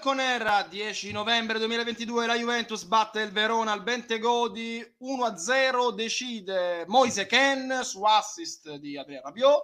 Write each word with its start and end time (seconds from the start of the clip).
bianconera, 0.00 0.62
10 0.62 1.12
novembre 1.12 1.58
2022, 1.58 2.24
la 2.24 2.34
Juventus 2.34 2.84
batte 2.84 3.20
il 3.20 3.32
Verona 3.32 3.72
al 3.72 3.82
Bentegodi 3.82 4.82
1-0, 5.02 5.92
decide 5.92 6.86
Moise 6.86 7.26
Ken 7.26 7.80
su 7.82 8.02
assist 8.02 8.76
di 8.76 8.96
Adriano 8.96 9.26
Rabiot. 9.26 9.62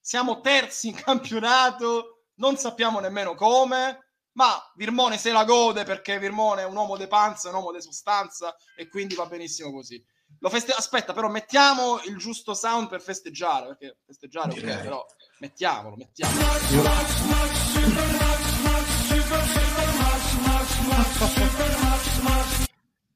Siamo 0.00 0.40
terzi 0.40 0.88
in 0.88 0.94
campionato, 0.96 2.24
non 2.38 2.56
sappiamo 2.56 2.98
nemmeno 2.98 3.36
come, 3.36 4.14
ma 4.32 4.60
Virmone 4.74 5.18
se 5.18 5.30
la 5.30 5.44
gode 5.44 5.84
perché 5.84 6.18
Virmone 6.18 6.62
è 6.62 6.66
un 6.66 6.74
uomo 6.74 6.96
di 6.96 7.06
panza, 7.06 7.50
un 7.50 7.54
uomo 7.54 7.70
di 7.70 7.80
sostanza 7.80 8.56
e 8.76 8.88
quindi 8.88 9.14
va 9.14 9.26
benissimo 9.26 9.70
così. 9.70 10.04
Lo 10.40 10.48
feste- 10.50 10.72
Aspetta, 10.72 11.12
però 11.12 11.28
mettiamo 11.28 12.00
il 12.06 12.16
giusto 12.16 12.54
sound 12.54 12.88
per 12.88 13.00
festeggiare, 13.00 13.68
perché 13.68 13.98
festeggiare 14.04 14.50
ok, 14.50 14.80
però 14.82 15.06
mettiamolo, 15.38 15.94
mettiamolo. 15.94 16.44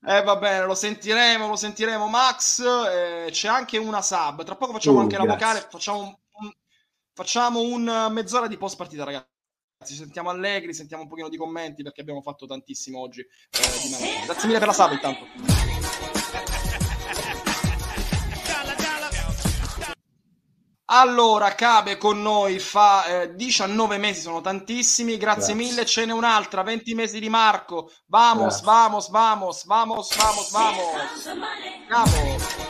Eh 0.02 0.23
va 0.23 0.37
bene, 0.37 0.65
lo 0.65 0.74
sentiremo, 0.74 1.47
lo 1.47 1.56
sentiremo 1.56 2.09
Max, 2.09 2.61
eh, 2.61 3.28
c'è 3.30 3.48
anche 3.48 3.78
una 3.78 4.02
sub, 4.02 4.42
tra 4.45 4.56
poco 4.56 4.73
facciamo 4.73 4.97
uh, 4.97 5.01
anche 5.02 5.15
grazie. 5.15 5.30
la 5.30 5.37
vocale, 5.37 5.66
facciamo 5.70 5.98
un, 5.98 6.06
un, 6.41 6.52
facciamo 7.12 7.61
un 7.61 8.09
mezz'ora 8.11 8.47
di 8.48 8.56
post 8.56 8.77
partita 8.77 9.05
ragazzi, 9.05 9.28
ci 9.84 9.95
sentiamo 9.95 10.30
allegri, 10.30 10.75
sentiamo 10.75 11.02
un 11.05 11.09
pochino 11.09 11.28
di 11.28 11.37
commenti 11.37 11.83
perché 11.83 12.01
abbiamo 12.01 12.23
fatto 12.23 12.47
tantissimo 12.47 12.98
oggi. 12.98 13.20
Eh, 13.20 14.25
Grazie 14.25 14.47
mille 14.47 14.59
per 14.59 14.69
la 14.69 14.73
sub 14.73 14.92
intanto. 14.92 16.00
Allora, 20.93 21.55
Cabe 21.55 21.97
con 21.97 22.21
noi 22.21 22.59
fa 22.59 23.05
eh, 23.23 23.35
19 23.37 23.97
mesi, 23.97 24.23
sono 24.23 24.41
tantissimi, 24.41 25.17
grazie, 25.17 25.55
grazie, 25.55 25.55
mille, 25.55 25.87
ce 25.87 26.05
n'è 26.05 26.12
un'altra, 26.12 26.62
20 26.62 26.95
mesi 26.95 27.20
di 27.20 27.28
Marco, 27.28 27.92
vamos, 28.06 28.61
grazie. 28.61 28.67
vamos, 28.67 29.09
vamos, 29.09 29.64
vamos, 29.67 30.17
vamos, 30.17 30.51
vamos, 30.51 30.84
Cabo. 31.89 32.69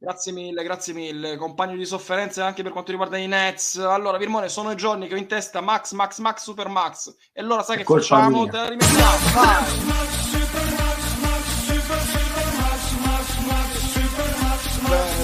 Grazie 0.00 0.32
mille, 0.32 0.64
grazie 0.64 0.94
mille, 0.94 1.36
compagno 1.36 1.76
di 1.76 1.84
sofferenze 1.84 2.42
anche 2.42 2.64
per 2.64 2.72
quanto 2.72 2.90
riguarda 2.90 3.18
i 3.18 3.28
Nets. 3.28 3.76
Allora, 3.76 4.18
Virmone, 4.18 4.48
sono 4.48 4.72
i 4.72 4.76
giorni 4.76 5.06
che 5.06 5.14
ho 5.14 5.18
in 5.18 5.28
testa 5.28 5.60
Max, 5.60 5.92
Max, 5.92 6.18
Max, 6.18 6.42
Super 6.42 6.68
Max. 6.68 7.14
E 7.32 7.40
allora 7.40 7.62
sai 7.62 7.76
che 7.76 7.84
facciamo? 7.84 8.42
Mia. 8.42 8.50
Te 8.50 8.56
la 8.56 8.68
rimettiamo, 8.68 9.16
vai! 9.34 10.27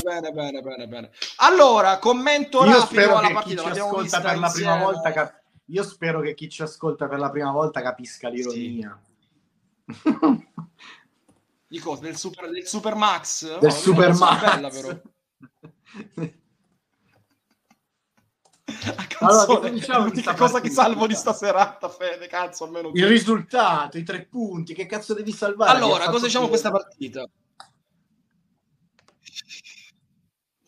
Bene, 0.04 0.30
bene, 0.32 0.60
bene, 0.60 0.86
bene. 0.86 1.10
Allora, 1.36 1.98
commento 1.98 2.64
Io 2.64 2.78
rapido 2.78 3.16
alla 3.16 3.32
partita. 3.32 3.62
L'abbiamo 3.62 3.98
vista 4.00 4.20
per 4.20 4.38
la 4.38 4.50
prima 4.50 4.76
volta. 4.76 5.10
Cap- 5.12 5.42
io 5.66 5.82
spero 5.82 6.20
che 6.20 6.34
chi 6.34 6.48
ci 6.48 6.62
ascolta 6.62 7.08
per 7.08 7.18
la 7.18 7.30
prima 7.30 7.50
volta 7.50 7.80
capisca 7.82 8.28
l'ironia. 8.28 9.00
Sì. 9.86 10.52
Di 11.66 11.78
cosa? 11.80 12.02
Del 12.02 12.16
Super, 12.16 12.50
del 12.50 12.66
super 12.66 12.94
Max? 12.94 13.58
Del 13.58 13.70
oh, 13.70 13.74
Super 13.74 14.14
Max. 14.14 14.40
Bella, 14.40 14.68
però. 14.70 15.00
allora, 19.20 19.68
diciamo 19.68 20.08
che 20.10 20.22
cosa 20.36 20.60
che 20.60 20.70
salvo 20.70 21.06
di 21.06 21.14
stasera, 21.14 21.76
Fede, 21.98 22.28
cazzo, 22.28 22.64
almeno 22.64 22.90
il 22.94 23.06
risultato, 23.06 23.98
i 23.98 24.04
tre 24.04 24.24
punti, 24.24 24.72
che 24.72 24.86
cazzo 24.86 25.14
devi 25.14 25.32
salvare? 25.32 25.76
Allora, 25.76 26.08
cosa 26.08 26.26
diciamo 26.26 26.48
questa 26.48 26.70
partita? 26.70 27.28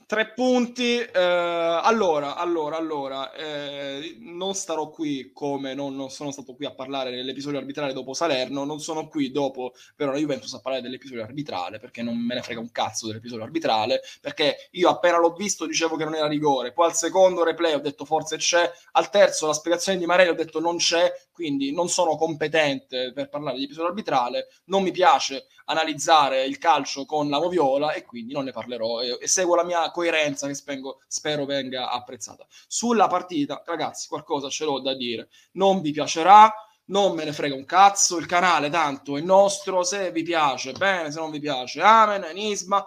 Tre 0.08 0.34
punti. 0.34 1.00
Eh, 1.00 1.20
allora, 1.20 2.36
allora, 2.36 2.76
allora, 2.76 3.32
eh, 3.32 4.16
non 4.20 4.54
starò 4.54 4.88
qui 4.88 5.32
come 5.32 5.74
non, 5.74 5.96
non, 5.96 6.10
sono 6.10 6.30
stato 6.30 6.54
qui 6.54 6.64
a 6.64 6.72
parlare 6.72 7.10
dell'episodio 7.10 7.58
arbitrale 7.58 7.92
dopo 7.92 8.14
Salerno, 8.14 8.62
non 8.62 8.78
sono 8.78 9.08
qui 9.08 9.32
dopo 9.32 9.72
Verona 9.96 10.18
Juventus 10.18 10.54
a 10.54 10.60
parlare 10.60 10.84
dell'episodio 10.84 11.24
arbitrale 11.24 11.80
perché 11.80 12.02
non 12.02 12.16
me 12.16 12.36
ne 12.36 12.42
frega 12.42 12.60
un 12.60 12.70
cazzo 12.70 13.08
dell'episodio 13.08 13.42
arbitrale 13.42 14.00
perché 14.20 14.68
io 14.72 14.90
appena 14.90 15.18
l'ho 15.18 15.32
visto 15.32 15.66
dicevo 15.66 15.96
che 15.96 16.04
non 16.04 16.14
era 16.14 16.28
rigore, 16.28 16.72
poi 16.72 16.86
al 16.86 16.94
secondo 16.94 17.42
replay 17.42 17.74
ho 17.74 17.80
detto 17.80 18.04
forse 18.04 18.36
c'è, 18.36 18.70
al 18.92 19.10
terzo 19.10 19.48
la 19.48 19.54
spiegazione 19.54 19.98
di 19.98 20.06
Marelli 20.06 20.30
ho 20.30 20.34
detto 20.34 20.60
non 20.60 20.76
c'è, 20.76 21.12
quindi 21.36 21.70
non 21.70 21.90
sono 21.90 22.16
competente 22.16 23.12
per 23.12 23.28
parlare 23.28 23.58
di 23.58 23.64
episodio 23.64 23.90
arbitrale, 23.90 24.48
non 24.64 24.82
mi 24.82 24.90
piace 24.90 25.48
analizzare 25.66 26.46
il 26.46 26.56
calcio 26.56 27.04
con 27.04 27.28
la 27.28 27.38
moviola 27.38 27.92
e 27.92 28.06
quindi 28.06 28.32
non 28.32 28.44
ne 28.44 28.52
parlerò 28.52 29.02
e, 29.02 29.18
e 29.20 29.28
seguo 29.28 29.54
la 29.54 29.62
mia 29.62 29.90
coerenza 29.90 30.46
che 30.46 30.54
spengo, 30.54 31.02
spero 31.06 31.44
venga 31.44 31.90
apprezzata. 31.90 32.46
Sulla 32.66 33.06
partita, 33.06 33.62
ragazzi, 33.66 34.08
qualcosa 34.08 34.48
ce 34.48 34.64
l'ho 34.64 34.80
da 34.80 34.94
dire. 34.94 35.28
Non 35.52 35.82
vi 35.82 35.90
piacerà, 35.90 36.50
non 36.86 37.14
me 37.14 37.24
ne 37.24 37.34
frega 37.34 37.54
un 37.54 37.66
cazzo, 37.66 38.16
il 38.16 38.24
canale 38.24 38.70
tanto 38.70 39.18
è 39.18 39.20
nostro, 39.20 39.82
se 39.82 40.10
vi 40.12 40.22
piace 40.22 40.72
bene, 40.72 41.10
se 41.10 41.18
non 41.18 41.30
vi 41.30 41.38
piace 41.38 41.82
amen, 41.82 42.24
enisma. 42.24 42.82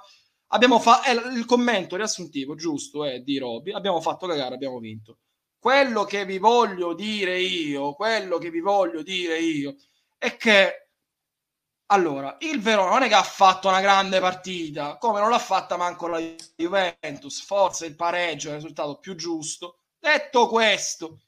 Abbiamo 0.47 0.79
fatto 0.79 1.07
eh, 1.07 1.37
il 1.37 1.45
commento 1.45 1.97
riassuntivo, 1.97 2.55
giusto, 2.55 3.05
è 3.05 3.19
di 3.19 3.37
Robby, 3.37 3.73
abbiamo 3.73 4.01
fatto 4.01 4.25
cagare, 4.25 4.55
abbiamo 4.55 4.79
vinto. 4.79 5.19
Quello 5.59 6.06
che 6.06 6.25
vi 6.25 6.38
voglio 6.38 6.94
dire 6.94 7.40
io, 7.40 7.94
quello 7.94 8.38
che 8.38 8.50
vi 8.50 8.62
voglio 8.62 9.02
dire 9.02 9.40
io 9.40 9.75
è 10.18 10.38
che 10.38 10.90
allora, 11.92 12.38
il 12.42 12.62
Verona 12.62 12.92
non 12.92 13.02
è 13.02 13.08
che 13.08 13.16
ha 13.16 13.24
fatto 13.24 13.68
una 13.68 13.81
grande 13.81 14.20
partita, 14.20 14.97
come 14.97 15.20
non 15.20 15.30
l'ha 15.31 15.40
fatta 15.40 15.75
manco 15.75 16.08
la 16.08 16.20
Juventus, 16.56 17.42
forse 17.42 17.88
il 17.88 17.96
pareggio 17.96 18.50
è 18.50 18.52
il 18.52 18.58
risultato 18.58 19.00
più 19.00 19.16
giusto. 19.16 19.80
Detto 19.97 20.47
questo, 20.47 21.22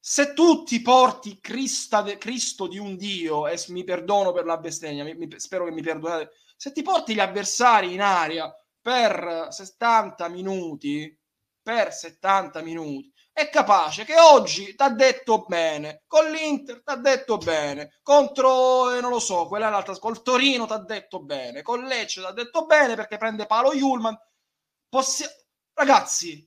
se 0.00 0.32
tu 0.32 0.64
ti 0.64 0.82
porti 0.82 1.38
de, 1.40 2.18
Cristo 2.18 2.66
di 2.66 2.78
un 2.78 2.96
Dio, 2.96 3.46
e 3.46 3.62
mi 3.68 3.84
perdono 3.84 4.32
per 4.32 4.44
la 4.44 4.58
bestemmia, 4.58 5.04
mi, 5.04 5.14
mi, 5.14 5.28
spero 5.38 5.66
che 5.66 5.70
mi 5.70 5.82
perdonate, 5.82 6.32
se 6.56 6.72
ti 6.72 6.82
porti 6.82 7.14
gli 7.14 7.20
avversari 7.20 7.92
in 7.92 8.00
aria 8.00 8.52
per 8.80 9.46
70 9.50 10.28
minuti, 10.28 11.16
per 11.62 11.92
70 11.92 12.60
minuti, 12.62 13.11
è 13.34 13.48
capace 13.48 14.04
che 14.04 14.18
oggi 14.18 14.74
ti 14.74 14.82
ha 14.82 14.90
detto 14.90 15.44
bene, 15.48 16.02
con 16.06 16.30
l'Inter 16.30 16.82
ti 16.82 16.92
ha 16.92 16.96
detto 16.96 17.38
bene, 17.38 17.98
contro, 18.02 18.94
eh, 18.94 19.00
non 19.00 19.10
lo 19.10 19.18
so, 19.18 19.46
quella 19.46 19.68
è 19.68 19.70
l'altra, 19.70 19.98
col 19.98 20.22
Torino 20.22 20.66
ti 20.66 20.72
ha 20.74 20.78
detto 20.78 21.22
bene, 21.22 21.62
con 21.62 21.82
Lecce 21.84 22.20
ti 22.20 22.26
ha 22.26 22.32
detto 22.32 22.66
bene 22.66 22.94
perché 22.94 23.16
prende 23.16 23.46
palo 23.46 23.72
Julman. 23.72 24.16
Possi- 24.88 25.24
Ragazzi, 25.72 26.46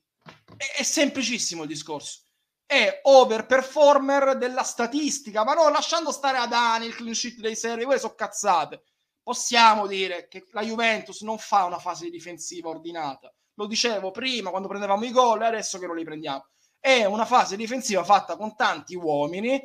è, 0.58 0.80
è 0.80 0.84
semplicissimo 0.84 1.64
il 1.64 1.68
discorso. 1.68 2.22
È 2.68 3.00
overperformer 3.04 4.38
della 4.38 4.64
statistica, 4.64 5.44
ma 5.44 5.54
non 5.54 5.72
lasciando 5.72 6.12
stare 6.12 6.38
ad 6.38 6.54
Ani 6.54 6.86
il 6.88 6.96
clean 6.96 7.14
sheet 7.14 7.40
dei 7.40 7.56
seri, 7.56 7.84
quelle 7.84 8.00
sono 8.00 8.14
cazzate. 8.14 8.84
Possiamo 9.24 9.88
dire 9.88 10.28
che 10.28 10.46
la 10.52 10.62
Juventus 10.62 11.22
non 11.22 11.40
fa 11.40 11.64
una 11.66 11.80
fase 11.80 12.10
difensiva 12.10 12.70
ordinata. 12.70 13.34
Lo 13.56 13.66
dicevo 13.66 14.12
prima 14.12 14.50
quando 14.52 14.68
prendevamo 14.68 15.04
i 15.06 15.12
gol 15.12 15.42
e 15.42 15.46
adesso 15.46 15.80
che 15.80 15.88
non 15.88 15.96
li 15.96 16.04
prendiamo 16.04 16.46
è 16.80 17.06
una 17.06 17.26
fase 17.26 17.56
difensiva 17.56 18.04
fatta 18.04 18.38
con 18.38 18.56
tanti 18.56 18.96
uomini, 18.96 19.62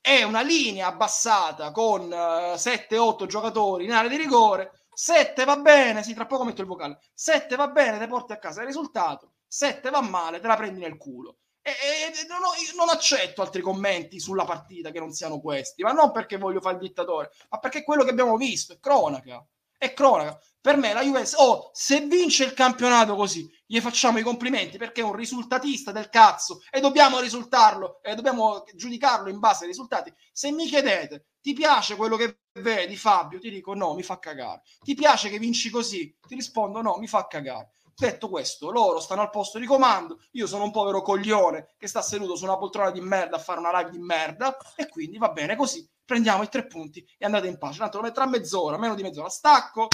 è 0.00 0.22
una 0.22 0.42
linea 0.42 0.86
abbassata 0.86 1.72
con 1.72 2.02
uh, 2.02 2.52
eh, 2.52 2.54
7-8 2.54 3.26
giocatori 3.26 3.84
in 3.84 3.92
area 3.92 4.08
di 4.08 4.16
rigore, 4.16 4.84
7 4.92 5.44
va 5.44 5.56
bene, 5.56 6.02
sì, 6.04 6.14
tra 6.14 6.26
poco 6.26 6.44
metto 6.44 6.60
il 6.60 6.68
vocale, 6.68 7.00
7 7.12 7.56
va 7.56 7.68
bene, 7.68 7.98
te 7.98 8.06
porti 8.06 8.32
a 8.32 8.38
casa 8.38 8.60
il 8.60 8.68
risultato, 8.68 9.32
7 9.48 9.90
va 9.90 10.00
male, 10.00 10.38
te 10.38 10.46
la 10.46 10.56
prendi 10.56 10.80
nel 10.80 10.96
culo. 10.96 11.38
E, 11.60 11.70
e 11.70 12.26
non, 12.28 12.44
ho, 12.44 12.52
non, 12.76 12.88
accetto 12.88 13.42
altri 13.42 13.60
commenti 13.60 14.20
sulla 14.20 14.44
partita 14.44 14.92
che 14.92 15.00
non 15.00 15.10
siano 15.10 15.40
questi, 15.40 15.82
ma 15.82 15.90
non 15.90 16.12
perché 16.12 16.38
voglio 16.38 16.60
fare 16.60 16.76
il 16.76 16.82
dittatore, 16.82 17.32
ma 17.50 17.58
perché 17.58 17.82
quello 17.82 18.04
che 18.04 18.10
abbiamo 18.10 18.36
visto 18.36 18.72
è 18.72 18.78
cronaca. 18.78 19.44
È 19.78 19.92
cronaca. 19.92 20.38
Per 20.60 20.76
me 20.76 20.92
la 20.92 21.02
Juventus, 21.02 21.34
oh, 21.36 21.70
se 21.72 22.00
vince 22.00 22.44
il 22.44 22.52
campionato 22.52 23.14
così, 23.14 23.48
gli 23.64 23.80
facciamo 23.80 24.18
i 24.18 24.22
complimenti 24.22 24.78
perché 24.78 25.00
è 25.00 25.04
un 25.04 25.14
risultatista 25.14 25.92
del 25.92 26.08
cazzo 26.08 26.60
e 26.70 26.80
dobbiamo 26.80 27.20
risultarlo 27.20 28.02
e 28.02 28.14
dobbiamo 28.16 28.64
giudicarlo 28.74 29.28
in 29.28 29.38
base 29.38 29.62
ai 29.62 29.70
risultati. 29.70 30.12
Se 30.32 30.50
mi 30.50 30.66
chiedete, 30.66 31.26
ti 31.40 31.52
piace 31.52 31.94
quello 31.94 32.16
che 32.16 32.40
vedi 32.54 32.96
Fabio? 32.96 33.38
Ti 33.38 33.50
dico 33.50 33.74
no, 33.74 33.94
mi 33.94 34.02
fa 34.02 34.18
cagare. 34.18 34.62
Ti 34.82 34.94
piace 34.94 35.28
che 35.28 35.38
vinci 35.38 35.70
così? 35.70 36.16
Ti 36.26 36.34
rispondo 36.34 36.82
no, 36.82 36.96
mi 36.98 37.06
fa 37.06 37.26
cagare. 37.28 37.70
Detto 37.98 38.28
questo, 38.28 38.70
loro 38.70 39.00
stanno 39.00 39.22
al 39.22 39.30
posto 39.30 39.58
di 39.58 39.64
comando, 39.64 40.20
io 40.32 40.46
sono 40.46 40.64
un 40.64 40.70
povero 40.70 41.00
coglione 41.00 41.76
che 41.78 41.86
sta 41.86 42.02
seduto 42.02 42.36
su 42.36 42.44
una 42.44 42.58
poltrona 42.58 42.90
di 42.90 43.00
merda 43.00 43.36
a 43.36 43.38
fare 43.38 43.58
una 43.58 43.74
live 43.78 43.90
di 43.90 43.98
merda 43.98 44.54
e 44.74 44.86
quindi 44.86 45.16
va 45.16 45.30
bene 45.30 45.56
così, 45.56 45.88
prendiamo 46.04 46.42
i 46.42 46.48
tre 46.50 46.66
punti 46.66 47.02
e 47.16 47.24
andate 47.24 47.46
in 47.46 47.56
pace. 47.56 47.78
Tanto 47.78 47.96
lo 47.96 48.02
metterà 48.02 48.26
mezz'ora, 48.26 48.76
meno 48.76 48.94
di 48.94 49.02
mezz'ora, 49.02 49.30
stacco 49.30 49.88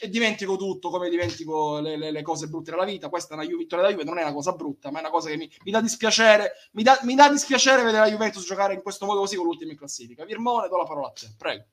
e 0.00 0.08
dimentico 0.08 0.56
tutto 0.56 0.90
come 0.90 1.08
dimentico 1.08 1.78
le, 1.78 1.96
le, 1.96 2.10
le, 2.10 2.22
cose 2.22 2.48
brutte 2.48 2.72
della 2.72 2.84
vita. 2.84 3.08
Questa 3.08 3.34
è 3.34 3.36
una 3.36 3.46
vittoria 3.46 3.84
da 3.84 3.92
Juve, 3.92 4.02
non 4.02 4.18
è 4.18 4.22
una 4.22 4.32
cosa 4.32 4.50
brutta, 4.50 4.90
ma 4.90 4.98
è 4.98 5.02
una 5.02 5.10
cosa 5.10 5.28
che 5.28 5.36
mi, 5.36 5.48
mi 5.62 5.70
dà 5.70 5.80
dispiacere. 5.80 6.54
Mi 6.72 6.82
dà, 6.82 6.98
mi 7.04 7.14
dà, 7.14 7.28
dispiacere 7.28 7.84
vedere 7.84 8.04
la 8.04 8.10
Juventus 8.10 8.44
giocare 8.44 8.74
in 8.74 8.82
questo 8.82 9.06
modo 9.06 9.20
così 9.20 9.36
con 9.36 9.44
l'ultima 9.44 9.70
in 9.70 9.78
classifica. 9.78 10.24
Virmone, 10.24 10.66
do 10.66 10.76
la 10.76 10.84
parola 10.84 11.06
a 11.06 11.12
te, 11.12 11.32
prego. 11.38 11.66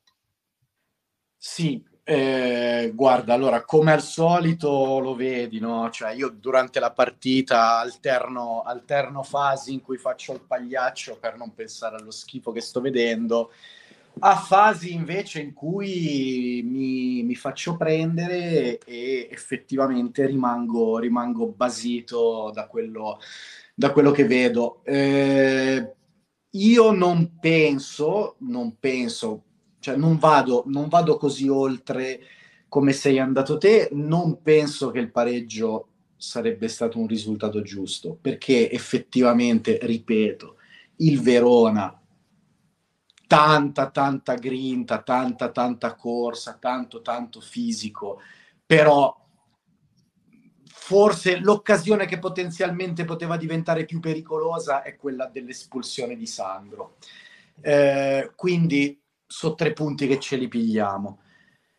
Sì, 1.35 1.83
Eh, 2.11 2.91
guarda, 2.95 3.35
allora, 3.35 3.63
come 3.63 3.91
al 3.91 4.01
solito 4.01 4.97
lo 4.97 5.13
vedi, 5.13 5.59
no? 5.59 5.91
Cioè, 5.91 6.13
io 6.13 6.29
durante 6.29 6.79
la 6.79 6.91
partita 6.91 7.77
alterno, 7.77 8.63
alterno 8.65 9.21
fasi 9.21 9.73
in 9.73 9.81
cui 9.81 9.97
faccio 9.97 10.33
il 10.33 10.41
pagliaccio 10.41 11.19
per 11.19 11.37
non 11.37 11.53
pensare 11.53 11.97
allo 11.97 12.09
schifo 12.09 12.51
che 12.51 12.61
sto 12.61 12.81
vedendo, 12.81 13.51
a 14.21 14.37
fasi 14.37 14.91
invece 14.91 15.39
in 15.39 15.53
cui 15.53 16.63
mi, 16.65 17.21
mi 17.21 17.35
faccio 17.35 17.77
prendere 17.77 18.79
e 18.79 19.27
effettivamente 19.29 20.25
rimango, 20.25 20.97
rimango 20.97 21.53
basito 21.55 22.49
da 22.51 22.65
quello, 22.65 23.19
da 23.75 23.91
quello 23.91 24.09
che 24.09 24.25
vedo. 24.25 24.81
Eh, 24.83 25.93
io 26.49 26.91
non 26.91 27.37
penso, 27.39 28.35
non 28.39 28.79
penso, 28.79 29.43
cioè 29.79 29.95
non 29.95 30.17
vado, 30.17 30.63
non 30.67 30.87
vado 30.87 31.17
così 31.17 31.47
oltre 31.47 32.19
come 32.67 32.93
sei 32.93 33.17
andato 33.19 33.57
te, 33.57 33.89
non 33.93 34.41
penso 34.41 34.91
che 34.91 34.99
il 34.99 35.11
pareggio 35.11 35.87
sarebbe 36.15 36.67
stato 36.67 36.99
un 36.99 37.07
risultato 37.07 37.61
giusto, 37.61 38.17
perché 38.19 38.69
effettivamente, 38.69 39.79
ripeto, 39.81 40.57
il 40.97 41.21
Verona, 41.21 41.99
tanta, 43.25 43.89
tanta 43.89 44.33
grinta, 44.35 45.01
tanta, 45.01 45.49
tanta 45.49 45.95
corsa, 45.95 46.57
tanto, 46.59 47.01
tanto 47.01 47.39
fisico, 47.39 48.19
però 48.65 49.15
forse 50.65 51.37
l'occasione 51.37 52.05
che 52.05 52.19
potenzialmente 52.19 53.05
poteva 53.05 53.37
diventare 53.37 53.85
più 53.85 53.99
pericolosa 53.99 54.81
è 54.81 54.95
quella 54.95 55.27
dell'espulsione 55.27 56.15
di 56.15 56.25
Sandro. 56.25 56.97
Eh, 57.61 58.31
quindi 58.35 58.99
sono 59.29 59.53
tre 59.53 59.73
punti 59.73 60.07
che 60.07 60.19
ce 60.19 60.37
li 60.37 60.47
pigliamo. 60.47 61.19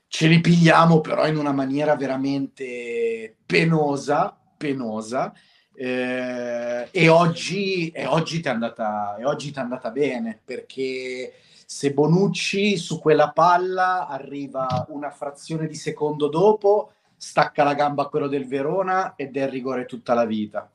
Ce 0.07 0.29
li 0.29 0.41
pigliamo 0.41 1.01
però 1.01 1.27
in 1.27 1.37
una 1.37 1.53
maniera 1.53 1.97
veramente 1.97 3.37
penosa, 3.45 4.39
penosa. 4.57 5.35
Eh, 5.75 6.89
e 6.91 7.09
oggi, 7.09 7.89
e 7.91 8.07
oggi 8.07 8.41
ti 8.41 8.49
è 8.49 8.51
andata, 8.51 9.17
andata 9.55 9.91
bene 9.91 10.41
perché 10.45 11.33
se 11.67 11.93
Bonucci 11.93 12.77
su 12.77 13.01
quella 13.01 13.31
palla 13.33 14.07
arriva 14.07 14.87
una 14.91 15.11
frazione 15.11 15.67
di 15.67 15.75
secondo 15.75 16.29
dopo, 16.29 16.93
stacca 17.17 17.65
la 17.65 17.75
gamba 17.75 18.05
a 18.05 18.09
quello 18.09 18.29
del 18.29 18.47
Verona 18.47 19.15
ed 19.17 19.37
è 19.37 19.49
rigore 19.49 19.87
tutta 19.87 20.15
la 20.15 20.25
vita 20.25 20.71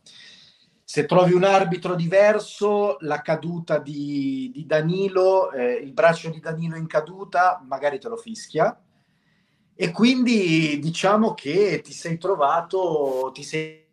se 0.88 1.06
trovi 1.06 1.34
un 1.34 1.44
arbitro 1.44 1.96
diverso, 1.96 2.98
la 3.00 3.22
caduta 3.22 3.80
di, 3.80 4.52
di 4.54 4.68
Danilo, 4.68 5.52
eh, 5.52 5.74
il 5.74 5.94
braccio 5.94 6.30
di 6.30 6.40
Danilo 6.40 6.76
in 6.76 6.86
caduta, 6.86 7.60
magari 7.68 8.00
te 8.00 8.08
lo 8.08 8.18
fischia. 8.18 8.80
E 9.74 9.92
quindi 9.92 10.78
diciamo 10.80 11.34
che 11.34 11.82
ti 11.84 11.92
sei 11.92 12.20
trovato, 12.20 13.32
ti 13.34 13.42
sei 13.42 13.84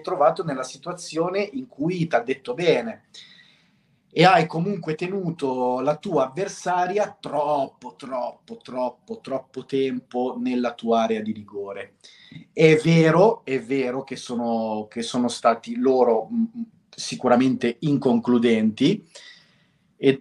trovato 0.00 0.44
nella 0.44 0.62
situazione 0.62 1.40
in 1.40 1.66
cui 1.66 2.06
ti 2.06 2.14
ha 2.14 2.20
detto 2.20 2.54
bene 2.54 3.08
e 4.18 4.24
hai 4.24 4.46
comunque 4.46 4.94
tenuto 4.94 5.80
la 5.80 5.98
tua 5.98 6.28
avversaria 6.28 7.14
troppo, 7.20 7.96
troppo, 7.96 8.56
troppo, 8.56 9.20
troppo 9.20 9.66
tempo 9.66 10.38
nella 10.40 10.72
tua 10.72 11.02
area 11.02 11.20
di 11.20 11.32
rigore. 11.32 11.96
È 12.50 12.76
vero, 12.82 13.44
è 13.44 13.60
vero 13.60 14.04
che 14.04 14.16
sono, 14.16 14.86
che 14.88 15.02
sono 15.02 15.28
stati 15.28 15.76
loro 15.76 16.30
mm, 16.32 16.40
mm, 16.40 16.62
sicuramente 16.88 17.76
inconcludenti, 17.80 19.06
e, 19.98 20.18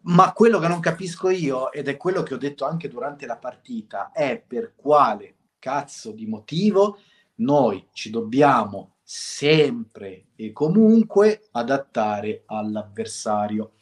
ma 0.00 0.32
quello 0.32 0.58
che 0.58 0.66
non 0.66 0.80
capisco 0.80 1.30
io, 1.30 1.70
ed 1.70 1.86
è 1.86 1.96
quello 1.96 2.24
che 2.24 2.34
ho 2.34 2.38
detto 2.38 2.64
anche 2.64 2.88
durante 2.88 3.26
la 3.26 3.36
partita, 3.36 4.10
è 4.10 4.42
per 4.44 4.72
quale 4.74 5.36
cazzo 5.60 6.10
di 6.10 6.26
motivo 6.26 6.98
noi 7.36 7.86
ci 7.92 8.10
dobbiamo 8.10 8.95
sempre 9.08 10.24
e 10.34 10.50
comunque 10.50 11.46
adattare 11.52 12.42
all'avversario. 12.46 13.74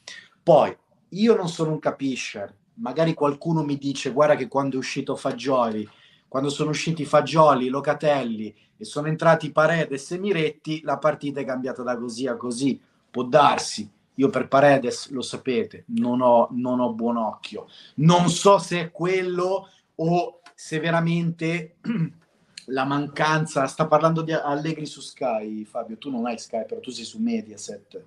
Poi, 0.42 0.76
io 1.08 1.34
non 1.34 1.48
sono 1.48 1.70
un 1.70 1.78
capiscer, 1.78 2.54
magari 2.74 3.14
qualcuno 3.14 3.62
mi 3.62 3.78
dice 3.78 4.12
guarda 4.12 4.34
che 4.34 4.48
quando 4.48 4.76
è 4.76 4.78
uscito 4.78 5.16
Fagioli, 5.16 5.88
quando 6.28 6.50
sono 6.50 6.70
usciti 6.70 7.06
Fagioli, 7.06 7.68
Locatelli 7.68 8.54
e 8.76 8.84
sono 8.84 9.06
entrati 9.06 9.50
Paredes 9.50 10.10
e 10.10 10.18
Miretti, 10.18 10.82
la 10.82 10.98
partita 10.98 11.40
è 11.40 11.46
cambiata 11.46 11.82
da 11.82 11.96
così 11.96 12.26
a 12.26 12.36
così. 12.36 12.78
Può 13.10 13.22
darsi, 13.22 13.90
io 14.16 14.28
per 14.28 14.46
Paredes 14.48 15.08
lo 15.08 15.22
sapete, 15.22 15.84
non 15.86 16.20
ho, 16.20 16.48
non 16.50 16.80
ho 16.80 16.92
buon 16.92 17.16
occhio. 17.16 17.66
Non 17.96 18.28
so 18.28 18.58
se 18.58 18.78
è 18.78 18.90
quello 18.90 19.70
o 19.94 20.40
se 20.54 20.80
veramente 20.80 21.76
la 22.66 22.84
mancanza, 22.84 23.66
sta 23.66 23.87
parlando 23.87 24.22
di 24.22 24.32
Allegri 24.32 24.87
su 24.87 25.00
Sky, 25.00 25.64
Fabio, 25.64 25.99
tu 25.99 26.11
non 26.11 26.26
hai 26.26 26.38
Sky, 26.38 26.64
però 26.66 26.81
tu 26.81 26.90
sei 26.90 27.05
su 27.05 27.19
Mediaset. 27.19 28.05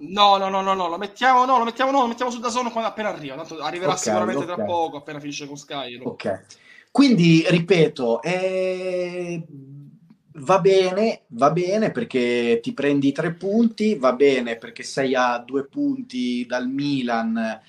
No, 0.00 0.36
no, 0.36 0.48
no, 0.48 0.60
no, 0.60 0.74
no, 0.74 0.88
lo 0.88 0.98
mettiamo, 0.98 1.44
no, 1.44 1.58
lo 1.58 1.64
mettiamo, 1.64 1.90
no, 1.90 2.02
lo 2.02 2.06
mettiamo 2.06 2.30
su 2.30 2.38
Dazon 2.38 2.70
quando 2.70 2.88
appena 2.88 3.08
arriva, 3.08 3.34
tanto 3.34 3.58
arriverà 3.60 3.92
okay, 3.92 4.02
sicuramente 4.02 4.44
okay. 4.44 4.54
tra 4.54 4.64
poco, 4.64 4.98
appena 4.98 5.18
finisce 5.18 5.46
con 5.46 5.56
Sky. 5.56 5.96
Lo... 5.96 6.10
Ok, 6.10 6.44
quindi 6.92 7.44
ripeto, 7.48 8.22
eh, 8.22 9.44
va 10.32 10.60
bene, 10.60 11.22
va 11.28 11.50
bene 11.50 11.90
perché 11.90 12.60
ti 12.62 12.72
prendi 12.72 13.10
tre 13.12 13.32
punti, 13.32 13.96
va 13.96 14.12
bene 14.12 14.56
perché 14.56 14.84
sei 14.84 15.14
a 15.14 15.38
due 15.38 15.66
punti 15.66 16.46
dal 16.46 16.68
Milan 16.68 17.60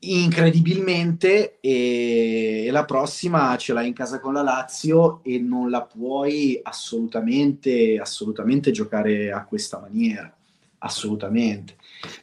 incredibilmente 0.00 1.58
e 1.60 2.68
la 2.70 2.84
prossima 2.84 3.56
ce 3.56 3.72
l'hai 3.72 3.88
in 3.88 3.94
casa 3.94 4.20
con 4.20 4.34
la 4.34 4.42
Lazio 4.42 5.20
e 5.24 5.38
non 5.38 5.70
la 5.70 5.82
puoi 5.82 6.58
assolutamente 6.62 7.98
assolutamente 8.00 8.70
giocare 8.70 9.32
a 9.32 9.44
questa 9.44 9.78
maniera. 9.78 10.32
Assolutamente. 10.80 11.76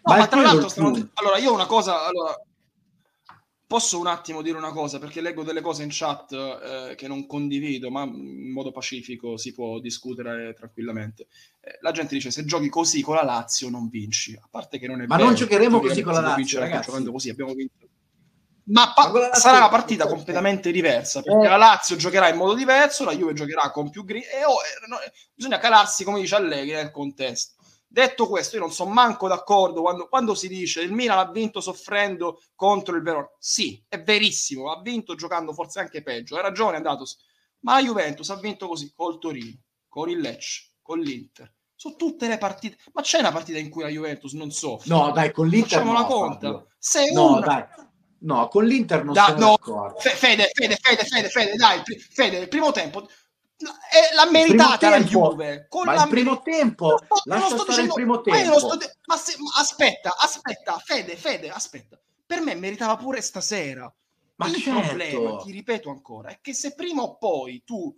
No, 0.03 0.13
ma, 0.13 0.17
ma 0.17 0.27
tra 0.27 0.41
l'altro 0.41 0.87
allora 1.15 1.37
io 1.37 1.53
una 1.53 1.65
cosa 1.65 2.05
allora, 2.05 2.41
posso 3.75 3.99
un 3.99 4.07
attimo 4.07 4.41
dire 4.41 4.57
una 4.57 4.71
cosa 4.71 4.99
perché 4.99 5.19
leggo 5.19 5.43
delle 5.43 5.59
cose 5.59 5.83
in 5.83 5.89
chat 5.91 6.31
eh, 6.31 6.95
che 6.95 7.09
non 7.09 7.27
condivido 7.27 7.91
ma 7.91 8.03
in 8.03 8.51
modo 8.53 8.71
pacifico 8.71 9.35
si 9.35 9.53
può 9.53 9.79
discutere 9.79 10.53
tranquillamente 10.53 11.27
eh, 11.59 11.79
la 11.81 11.91
gente 11.91 12.15
dice 12.15 12.31
se 12.31 12.45
giochi 12.45 12.69
così 12.69 13.01
con 13.01 13.15
la 13.15 13.23
Lazio 13.23 13.69
non 13.69 13.89
vinci. 13.89 14.37
A 14.39 14.47
parte 14.49 14.79
che 14.79 14.87
non 14.87 15.01
è 15.01 15.07
Ma 15.07 15.15
vero. 15.15 15.27
non 15.27 15.37
giocheremo 15.37 15.81
così 15.81 16.01
con 16.03 16.13
la 16.13 16.21
Lazio, 16.21 16.59
ragazzi. 16.59 16.85
Giocando 16.85 17.11
così 17.11 17.29
abbiamo 17.29 17.53
vinto. 17.53 17.87
Ma, 18.67 18.93
pa- 18.93 19.11
Ma 19.11 19.33
sarà 19.33 19.57
una 19.57 19.69
partita 19.69 20.07
completamente 20.07 20.71
diversa 20.71 21.21
perché 21.21 21.45
eh. 21.45 21.49
la 21.49 21.57
Lazio 21.57 21.97
giocherà 21.97 22.29
in 22.29 22.37
modo 22.37 22.53
diverso, 22.53 23.03
la 23.03 23.13
Juve 23.15 23.33
giocherà 23.33 23.71
con 23.71 23.89
più 23.89 24.05
gri 24.05 24.21
e 24.21 24.45
oh, 24.45 24.53
eh, 24.53 24.87
no, 24.87 24.97
bisogna 25.33 25.59
calarsi, 25.59 26.03
come 26.03 26.21
dice 26.21 26.35
Allegri, 26.35 26.71
nel 26.71 26.91
contesto. 26.91 27.53
Detto 27.95 28.27
questo, 28.27 28.57
io 28.57 28.61
non 28.61 28.73
sono 28.73 28.91
manco 28.91 29.29
d'accordo 29.29 29.79
quando, 29.79 30.09
quando 30.09 30.35
si 30.35 30.49
dice 30.49 30.81
il 30.81 30.91
Milan 30.91 31.17
ha 31.17 31.31
vinto 31.31 31.61
soffrendo 31.61 32.41
contro 32.53 32.97
il 32.97 33.01
Verona. 33.01 33.29
Sì, 33.39 33.81
è 33.87 34.03
verissimo, 34.03 34.69
ha 34.69 34.81
vinto 34.81 35.15
giocando 35.15 35.53
forse 35.53 35.79
anche 35.79 36.03
peggio. 36.03 36.35
Hai 36.35 36.41
ragione, 36.41 36.73
è 36.73 36.75
andato. 36.75 37.05
Ma 37.61 37.75
la 37.75 37.83
Juventus 37.83 38.29
ha 38.31 38.35
vinto 38.35 38.67
così 38.67 38.91
col 38.93 39.17
Torino, 39.17 39.61
con 39.87 40.09
il 40.09 40.19
Lecce, 40.19 40.73
con 40.81 40.99
l'Inter, 40.99 41.49
su 41.73 41.95
tutte 41.95 42.27
le 42.27 42.37
partite. 42.37 42.75
Ma 42.91 43.01
c'è 43.01 43.19
una 43.19 43.31
partita 43.31 43.59
in 43.59 43.69
cui 43.69 43.83
la 43.83 43.87
Juventus 43.87 44.33
non 44.33 44.51
soffre? 44.51 44.93
No, 44.93 45.11
dai, 45.11 45.31
con 45.31 45.47
l'Inter 45.47 45.79
Facciamo 45.79 45.93
no, 45.93 45.99
la 45.99 46.05
conta. 46.05 46.65
Se 46.77 47.13
no, 47.13 47.37
una... 47.37 47.39
dai. 47.39 47.63
No, 48.17 48.49
con 48.49 48.65
l'Inter 48.65 49.05
non 49.05 49.13
da, 49.13 49.27
sono 49.27 49.39
no. 49.39 49.49
d'accordo. 49.51 49.99
Fede, 49.99 50.49
Fede, 50.51 50.77
Fede, 50.81 51.05
Fede, 51.05 51.29
Fede, 51.29 51.55
dai, 51.55 51.81
Fede, 52.11 52.39
il 52.39 52.49
primo 52.49 52.73
tempo 52.73 53.07
è 53.57 54.13
la 54.13 54.29
meritata 54.29 54.89
la 54.89 55.01
Juve. 55.01 55.67
Con 55.69 55.85
ma 55.85 55.93
la 55.93 56.03
il 56.03 56.09
primo 56.09 56.41
tempo, 56.41 56.87
no, 56.87 56.99
lascia 57.25 57.47
stare 57.47 57.63
dicendo, 57.67 57.87
il 57.87 57.93
primo 57.93 58.21
tempo. 58.21 58.67
Ma, 58.67 58.75
de- 58.75 58.97
ma, 59.05 59.17
se, 59.17 59.35
ma 59.37 59.59
aspetta, 59.59 60.17
aspetta, 60.17 60.77
Fede, 60.79 61.15
Fede, 61.15 61.49
aspetta. 61.49 61.99
Per 62.25 62.41
me 62.41 62.55
meritava 62.55 62.97
pure 62.97 63.21
stasera. 63.21 63.93
Ma 64.37 64.47
il 64.47 64.55
certo. 64.55 64.81
problema, 64.81 65.37
ti 65.37 65.51
ripeto 65.51 65.89
ancora, 65.89 66.29
è 66.29 66.39
che 66.41 66.53
se 66.53 66.73
prima 66.73 67.03
o 67.03 67.15
poi 67.15 67.63
tu 67.63 67.95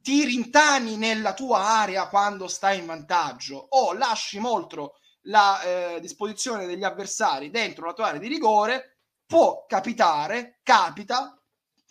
ti 0.00 0.24
rintani 0.24 0.96
nella 0.96 1.34
tua 1.34 1.58
area 1.58 2.08
quando 2.08 2.46
stai 2.46 2.78
in 2.78 2.86
vantaggio 2.86 3.66
o 3.70 3.92
lasci 3.92 4.38
molto 4.38 4.94
la 5.24 5.60
eh, 5.60 6.00
disposizione 6.00 6.66
degli 6.66 6.84
avversari 6.84 7.50
dentro 7.50 7.86
la 7.86 7.92
tua 7.92 8.06
area 8.06 8.20
di 8.20 8.28
rigore, 8.28 8.98
può 9.26 9.66
capitare, 9.66 10.60
capita 10.62 11.39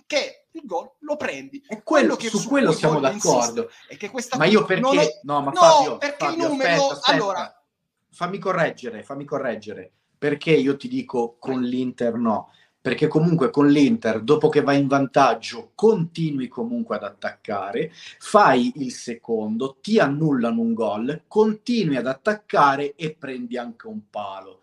che 0.10 0.46
il 0.54 0.66
gol 0.66 0.90
lo 1.02 1.16
prendi. 1.16 1.64
È 1.68 1.84
quello, 1.84 2.16
che 2.16 2.30
su, 2.30 2.40
su 2.40 2.48
quello 2.48 2.72
siamo 2.72 3.00
d'accordo. 3.00 3.70
È 3.88 3.96
che 3.96 4.10
questa 4.10 4.38
ma 4.38 4.46
io 4.46 4.66
perché 4.66 4.98
ho... 4.98 5.20
no, 5.22 5.42
ma 5.42 5.52
Fabio, 5.52 5.98
perché 6.00 6.26
Fabio, 6.26 6.46
il 6.46 6.50
numero 6.50 6.72
aspetta, 6.72 6.94
aspetta. 6.94 7.12
allora 7.12 7.64
fammi 8.12 8.40
correggere, 8.40 9.04
fammi 9.04 9.26
correggere. 9.26 9.92
Perché 10.18 10.52
io 10.52 10.76
ti 10.78 10.88
dico 10.88 11.38
con 11.38 11.62
l'Inter 11.62 12.16
no? 12.16 12.52
perché 12.82 13.08
comunque 13.08 13.52
con 13.52 13.68
l'Inter, 13.68 14.22
dopo 14.22 14.50
che 14.50 14.62
vai 14.62 14.80
in 14.80 14.88
vantaggio, 14.88 15.74
continui 15.76 16.48
comunque 16.48 16.96
ad 16.96 17.04
attaccare, 17.04 17.92
fai 18.20 18.72
il 18.78 18.92
secondo, 18.92 19.78
ti 19.82 20.00
annullano 20.00 20.62
un 20.62 20.74
gol, 20.74 21.24
continui 21.28 21.98
ad 21.98 22.08
attaccare 22.08 22.96
e 22.96 23.14
prendi 23.14 23.58
anche 23.58 23.86
un 23.86 24.10
palo. 24.10 24.62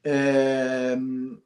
Ehm, 0.00 1.40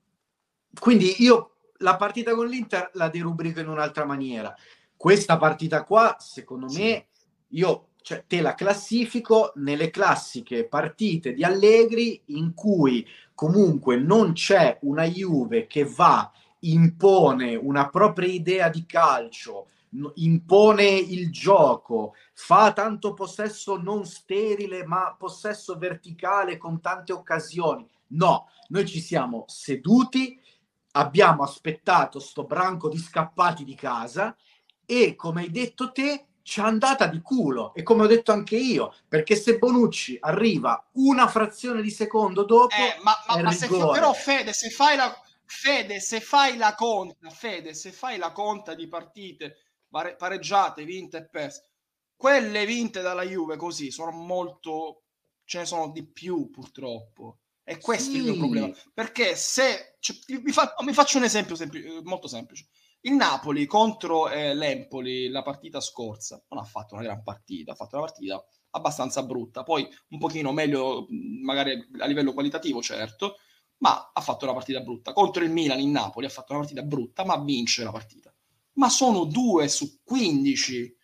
quindi 0.78 1.16
io 1.18 1.51
la 1.82 1.96
partita 1.96 2.34
con 2.34 2.46
l'Inter 2.46 2.90
la 2.94 3.08
derubrico 3.08 3.60
in 3.60 3.68
un'altra 3.68 4.04
maniera. 4.04 4.54
Questa 4.96 5.36
partita 5.36 5.84
qua, 5.84 6.16
secondo 6.18 6.66
me, 6.72 7.08
io 7.48 7.88
cioè, 8.02 8.24
te 8.26 8.40
la 8.40 8.54
classifico 8.54 9.52
nelle 9.56 9.90
classiche 9.90 10.66
partite 10.66 11.32
di 11.32 11.44
Allegri 11.44 12.22
in 12.26 12.54
cui 12.54 13.06
comunque 13.34 13.96
non 13.96 14.32
c'è 14.32 14.78
una 14.82 15.04
Juve 15.04 15.66
che 15.66 15.84
va, 15.84 16.30
impone 16.60 17.54
una 17.54 17.88
propria 17.88 18.28
idea 18.28 18.68
di 18.68 18.86
calcio, 18.86 19.68
impone 20.14 20.86
il 20.86 21.30
gioco, 21.30 22.14
fa 22.32 22.72
tanto 22.72 23.14
possesso 23.14 23.76
non 23.76 24.04
sterile 24.06 24.84
ma 24.84 25.14
possesso 25.18 25.76
verticale 25.76 26.56
con 26.56 26.80
tante 26.80 27.12
occasioni. 27.12 27.86
No, 28.08 28.48
noi 28.68 28.86
ci 28.86 29.00
siamo 29.00 29.44
seduti, 29.46 30.38
abbiamo 30.92 31.42
aspettato 31.42 32.18
sto 32.18 32.44
branco 32.44 32.88
di 32.88 32.99
scappati 32.99 33.64
di 33.64 33.75
casa 33.75 34.37
e 34.84 35.14
come 35.14 35.42
hai 35.42 35.50
detto 35.50 35.92
te 35.92 36.26
ci 36.42 36.61
è 36.61 36.64
andata 36.64 37.06
di 37.06 37.20
culo. 37.20 37.72
E 37.75 37.82
come 37.82 38.04
ho 38.04 38.06
detto 38.06 38.32
anche 38.32 38.56
io 38.56 38.94
perché 39.08 39.37
se 39.37 39.58
Bonucci 39.58 40.18
arriva 40.20 40.88
una 40.94 41.28
frazione 41.28 41.82
di 41.82 41.90
secondo 41.90 42.44
dopo 42.44 42.75
eh, 42.75 42.99
ma, 43.02 43.12
ma, 43.28 43.42
ma 43.42 43.52
se 43.52 43.68
però 43.68 44.12
Fede 44.12 44.52
se 44.52 44.70
fai 44.70 44.96
la 44.96 45.14
Fede 45.44 46.00
se 46.00 46.20
fai 46.20 46.56
la 46.56 46.75
conta 46.75 47.30
Fede 47.30 47.75
se 47.75 47.92
fai 47.92 48.18
la 48.18 48.32
conta 48.32 48.75
di 48.75 48.88
partite 48.88 49.56
pare, 49.88 50.16
pareggiate 50.16 50.84
vinte 50.84 51.18
e 51.18 51.28
perse 51.28 51.70
quelle 52.16 52.66
vinte 52.66 53.02
dalla 53.02 53.25
Juve 53.25 53.56
così 53.56 53.90
sono 53.90 54.11
molto 54.11 55.02
ce 55.44 55.58
ne 55.58 55.64
sono 55.64 55.90
di 55.90 56.04
più 56.04 56.50
purtroppo 56.50 57.41
e 57.64 57.78
questo 57.78 58.11
sì. 58.11 58.16
è 58.16 58.21
il 58.21 58.25
mio 58.25 58.37
problema 58.37 58.71
perché 58.92 59.37
se 59.37 59.97
cioè, 60.00 60.16
vi, 60.42 60.52
fa, 60.52 60.75
vi, 60.85 60.92
faccio 60.92 61.19
un 61.19 61.25
esempio 61.25 61.54
sempli, 61.54 62.00
molto 62.02 62.26
semplice 62.26 62.69
il 63.02 63.14
Napoli 63.14 63.66
contro 63.66 64.28
eh, 64.28 64.54
l'Empoli 64.54 65.28
la 65.28 65.42
partita 65.42 65.81
scorsa 65.81 66.42
non 66.49 66.61
ha 66.61 66.64
fatto 66.64 66.95
una 66.95 67.02
gran 67.02 67.23
partita, 67.23 67.73
ha 67.73 67.75
fatto 67.75 67.97
una 67.97 68.07
partita 68.07 68.45
abbastanza 68.71 69.23
brutta, 69.23 69.64
poi 69.64 69.88
un 70.11 70.19
pochino 70.19 70.52
meglio 70.52 71.07
magari 71.42 71.88
a 71.99 72.07
livello 72.07 72.33
qualitativo 72.33 72.81
certo, 72.81 73.37
ma 73.78 74.12
ha 74.12 74.21
fatto 74.21 74.45
una 74.45 74.54
partita 74.54 74.81
brutta. 74.81 75.12
Contro 75.12 75.42
il 75.42 75.50
Milan 75.50 75.81
in 75.81 75.90
Napoli 75.90 76.26
ha 76.26 76.31
fatto 76.31 76.52
una 76.52 76.61
partita 76.61 76.83
brutta, 76.83 77.25
ma 77.25 77.37
vince 77.38 77.83
la 77.83 77.90
partita. 77.90 78.33
Ma 78.75 78.88
sono 78.88 79.25
due 79.25 79.69
su 79.69 80.00
15 80.02 80.97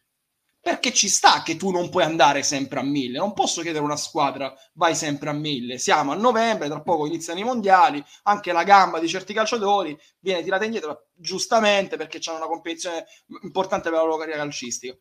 perché 0.69 0.93
ci 0.93 1.09
sta 1.09 1.43
che 1.43 1.57
tu 1.57 1.71
non 1.71 1.89
puoi 1.89 2.03
andare 2.03 2.43
sempre 2.43 2.81
a 2.81 2.83
mille. 2.83 3.17
Non 3.17 3.33
posso 3.33 3.63
chiedere 3.63 3.83
a 3.83 3.87
una 3.87 3.97
squadra 3.97 4.55
vai 4.75 4.95
sempre 4.95 5.31
a 5.31 5.33
mille. 5.33 5.79
Siamo 5.79 6.13
a 6.13 6.15
novembre, 6.15 6.69
tra 6.69 6.83
poco 6.83 7.07
iniziano 7.07 7.41
i 7.41 7.43
mondiali, 7.43 8.05
anche 8.25 8.53
la 8.53 8.65
gamba 8.65 8.99
di 8.99 9.09
certi 9.09 9.33
calciatori 9.33 9.99
viene 10.19 10.43
tirata 10.43 10.67
indietro 10.67 11.07
giustamente 11.15 11.97
perché 11.97 12.19
c'è 12.19 12.35
una 12.35 12.45
competizione 12.45 13.07
importante 13.45 13.89
per 13.89 13.99
la 13.99 14.05
loro 14.05 14.19
carriera 14.19 14.43
calcistica. 14.43 14.95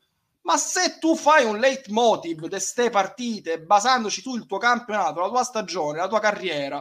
Ma 0.44 0.56
se 0.56 1.00
tu 1.00 1.18
fai 1.18 1.44
un 1.44 1.58
leitmotiv 1.58 2.44
di 2.44 2.48
queste 2.48 2.90
partite 2.90 3.60
basandoci 3.60 4.22
tu 4.22 4.38
il 4.38 4.46
tuo 4.46 4.60
campionato, 4.60 5.20
la 5.20 5.28
tua 5.28 5.44
stagione, 5.44 5.98
la 5.98 6.08
tua 6.08 6.22
carriera, 6.22 6.78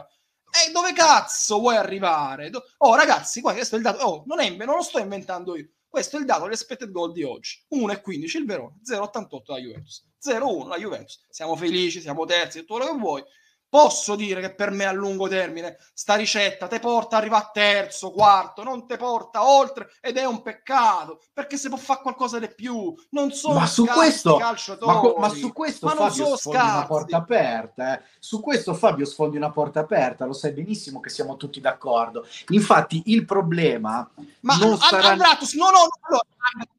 e 0.49 0.71
dove 0.71 0.93
cazzo 0.93 1.59
vuoi 1.59 1.75
arrivare? 1.75 2.49
Oh, 2.77 2.95
ragazzi, 2.95 3.41
questo 3.41 3.75
è 3.75 3.79
il 3.79 3.83
dato. 3.83 4.05
Oh, 4.05 4.23
non, 4.27 4.39
è, 4.39 4.49
non 4.49 4.77
lo 4.77 4.81
sto 4.81 4.99
inventando 4.99 5.57
io. 5.57 5.67
Questo 5.89 6.17
è 6.17 6.19
il 6.19 6.25
dato 6.25 6.43
dell'expected 6.43 6.91
goal 6.91 7.11
di 7.11 7.23
oggi. 7.23 7.63
1,15 7.73 8.37
il 8.37 8.45
Verona, 8.45 8.75
0,88 8.83 9.41
la 9.47 9.57
Juventus. 9.57 10.05
0-1 10.21 10.67
la 10.67 10.77
Juventus. 10.77 11.25
Siamo 11.29 11.55
felici, 11.55 12.01
siamo 12.01 12.25
terzi, 12.25 12.59
tutto 12.59 12.75
quello 12.75 12.91
che 12.91 12.99
vuoi 12.99 13.23
posso 13.69 14.15
dire 14.15 14.41
che 14.41 14.53
per 14.53 14.71
me 14.71 14.85
a 14.85 14.91
lungo 14.91 15.27
termine 15.27 15.77
sta 15.93 16.15
ricetta 16.15 16.67
te 16.67 16.79
porta 16.79 17.17
arriva 17.17 17.37
a 17.37 17.49
terzo, 17.51 18.11
quarto, 18.11 18.63
non 18.63 18.87
te 18.87 18.97
porta 18.97 19.47
oltre 19.47 19.89
ed 20.01 20.17
è 20.17 20.25
un 20.25 20.41
peccato 20.41 21.21
perché 21.33 21.57
si 21.57 21.69
può 21.69 21.77
fare 21.77 22.01
qualcosa 22.01 22.39
di 22.39 22.53
più. 22.53 22.93
Non 23.11 23.31
sono 23.31 23.59
ma 23.59 23.67
su 23.67 23.85
questo, 23.85 24.37
ma, 24.37 25.01
ma, 25.17 25.29
su 25.29 25.53
questo 25.53 25.85
ma 25.87 25.95
Fabio 25.95 26.35
sfondi 26.35 26.57
scazzi. 26.57 26.75
una 26.77 26.85
porta 26.85 27.17
aperta. 27.17 27.97
Eh. 27.97 28.03
Su 28.19 28.41
questo 28.41 28.73
Fabio 28.73 29.05
sfondi 29.05 29.37
una 29.37 29.51
porta 29.51 29.81
aperta, 29.81 30.25
lo 30.25 30.33
sai 30.33 30.51
benissimo 30.51 30.99
che 30.99 31.09
siamo 31.09 31.35
tutti 31.37 31.59
d'accordo. 31.59 32.25
Infatti 32.49 33.03
il 33.07 33.25
problema 33.25 34.09
ma 34.41 34.57
non 34.57 34.77
sarà... 34.77 35.09
Andratus, 35.09 35.53
no, 35.53 35.69
no, 35.69 35.87
no, 36.09 36.21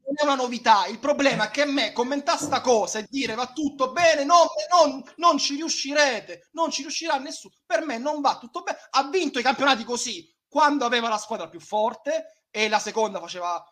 non 0.09 0.15
è 0.17 0.23
una 0.23 0.41
novità. 0.41 0.85
Il 0.87 0.99
problema 0.99 1.45
è 1.45 1.51
che 1.51 1.61
a 1.61 1.65
me 1.65 1.91
commentare 1.93 2.39
sta 2.39 2.61
cosa 2.61 2.99
e 2.99 3.05
dire 3.09 3.35
va 3.35 3.51
tutto 3.51 3.91
bene, 3.91 4.23
no, 4.23 4.47
non, 4.71 5.03
non 5.17 5.37
ci 5.37 5.55
riuscirete, 5.55 6.49
non 6.53 6.71
ci 6.71 6.81
riuscirà 6.81 7.17
nessuno. 7.17 7.53
Per 7.65 7.85
me 7.85 7.97
non 7.97 8.21
va 8.21 8.37
tutto 8.37 8.61
bene. 8.61 8.79
Ha 8.89 9.07
vinto 9.09 9.39
i 9.39 9.43
campionati 9.43 9.83
così 9.83 10.27
quando 10.47 10.85
aveva 10.85 11.09
la 11.09 11.17
squadra 11.17 11.47
più 11.47 11.59
forte 11.59 12.45
e 12.49 12.67
la 12.67 12.79
seconda 12.79 13.19
faceva 13.19 13.63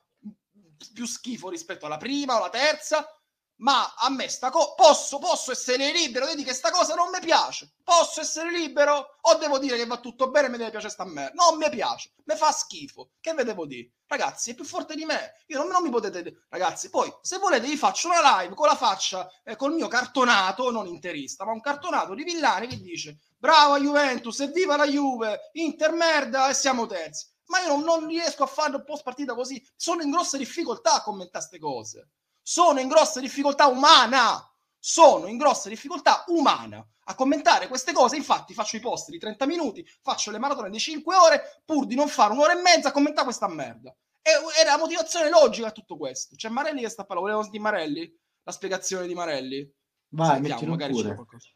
più 0.94 1.08
schifo 1.08 1.50
rispetto 1.50 1.88
alla 1.88 1.98
prima 1.98 2.36
o 2.36 2.38
alla 2.38 2.50
terza 2.50 3.08
ma 3.57 3.93
a 3.95 4.09
me 4.09 4.27
sta 4.29 4.49
cosa 4.49 4.73
posso, 4.75 5.19
posso 5.19 5.51
essere 5.51 5.91
libero? 5.91 6.27
Di 6.27 6.35
dire 6.35 6.49
che 6.49 6.53
sta 6.53 6.71
cosa 6.71 6.95
non 6.95 7.09
mi 7.09 7.19
piace. 7.19 7.73
Posso 7.83 8.21
essere 8.21 8.51
libero? 8.51 9.17
O 9.21 9.35
devo 9.35 9.57
dire 9.57 9.77
che 9.77 9.85
va 9.85 9.97
tutto 9.97 10.29
bene 10.29 10.47
e 10.47 10.49
mi 10.49 10.57
deve 10.57 10.71
piacere 10.71 10.91
sta 10.91 11.05
merda? 11.05 11.43
Non 11.43 11.57
mi 11.57 11.69
piace, 11.69 12.13
mi 12.25 12.35
fa 12.35 12.51
schifo. 12.51 13.11
Che 13.19 13.33
ve 13.33 13.43
devo 13.43 13.65
dire? 13.65 13.91
ragazzi 14.07 14.51
è 14.51 14.55
più 14.55 14.63
forte 14.63 14.95
di 14.95 15.05
me. 15.05 15.33
Io 15.47 15.57
non, 15.57 15.67
non 15.67 15.83
mi 15.83 15.89
potete 15.89 16.45
ragazzi 16.49 16.89
poi 16.89 17.13
se 17.21 17.37
volete 17.37 17.67
vi 17.67 17.77
faccio 17.77 18.07
una 18.07 18.39
live 18.41 18.55
con 18.55 18.67
la 18.67 18.75
faccia 18.75 19.29
eh, 19.43 19.55
col 19.55 19.73
mio 19.73 19.87
cartonato 19.87 20.71
non 20.71 20.87
interista 20.87 21.45
ma 21.45 21.51
un 21.51 21.61
cartonato 21.61 22.13
di 22.13 22.23
Villani 22.23 22.67
che 22.67 22.79
dice 22.79 23.19
brava 23.37 23.77
Juventus 23.79 24.39
evviva 24.39 24.77
la 24.77 24.87
Juve 24.87 25.49
Inter 25.53 25.91
merda 25.91 26.49
e 26.49 26.53
siamo 26.53 26.85
terzi. 26.85 27.27
Ma 27.47 27.59
io 27.61 27.67
non, 27.69 27.83
non 27.83 28.07
riesco 28.07 28.43
a 28.43 28.47
fare 28.47 28.75
un 28.75 28.83
post 28.83 29.03
partita 29.03 29.33
così. 29.33 29.65
Sono 29.75 30.01
in 30.01 30.11
grossa 30.11 30.37
difficoltà 30.37 30.95
a 30.95 31.01
commentare 31.01 31.45
queste 31.45 31.59
cose 31.59 32.09
sono 32.47 32.79
in 32.79 32.87
grossa 32.87 33.19
difficoltà 33.19 33.67
umana. 33.67 34.41
Sono 34.79 35.27
in 35.27 35.35
grossa 35.35 35.67
difficoltà 35.67 36.23
umana 36.27 36.85
a 37.03 37.13
commentare 37.13 37.67
queste 37.67 37.91
cose. 37.91 38.15
Infatti, 38.15 38.53
faccio 38.53 38.77
i 38.77 38.79
post 38.79 39.09
di 39.09 39.17
30 39.17 39.45
minuti, 39.45 39.85
faccio 40.01 40.31
le 40.31 40.39
maratone 40.39 40.69
di 40.69 40.79
5 40.79 41.13
ore 41.13 41.61
pur 41.65 41.85
di 41.85 41.95
non 41.95 42.07
fare 42.07 42.31
un'ora 42.31 42.57
e 42.57 42.61
mezza 42.61 42.87
a 42.87 42.91
commentare 42.93 43.25
questa 43.25 43.49
merda. 43.49 43.93
E 44.21 44.31
era 44.61 44.71
la 44.71 44.77
motivazione 44.77 45.29
logica 45.29 45.67
a 45.67 45.71
tutto 45.71 45.97
questo. 45.97 46.35
C'è 46.37 46.47
Marelli 46.47 46.79
che 46.79 46.89
sta 46.89 47.03
parlando. 47.03 47.33
Volevo 47.33 47.51
di 47.51 47.59
Marelli? 47.59 48.17
La 48.43 48.51
spiegazione 48.53 49.07
di 49.07 49.13
Marelli? 49.13 49.69
Vai, 50.09 50.41
Sentiamo, 50.41 50.67
magari 50.67 50.93
pure. 50.93 51.09
c'è 51.09 51.15
qualcosa. 51.15 51.49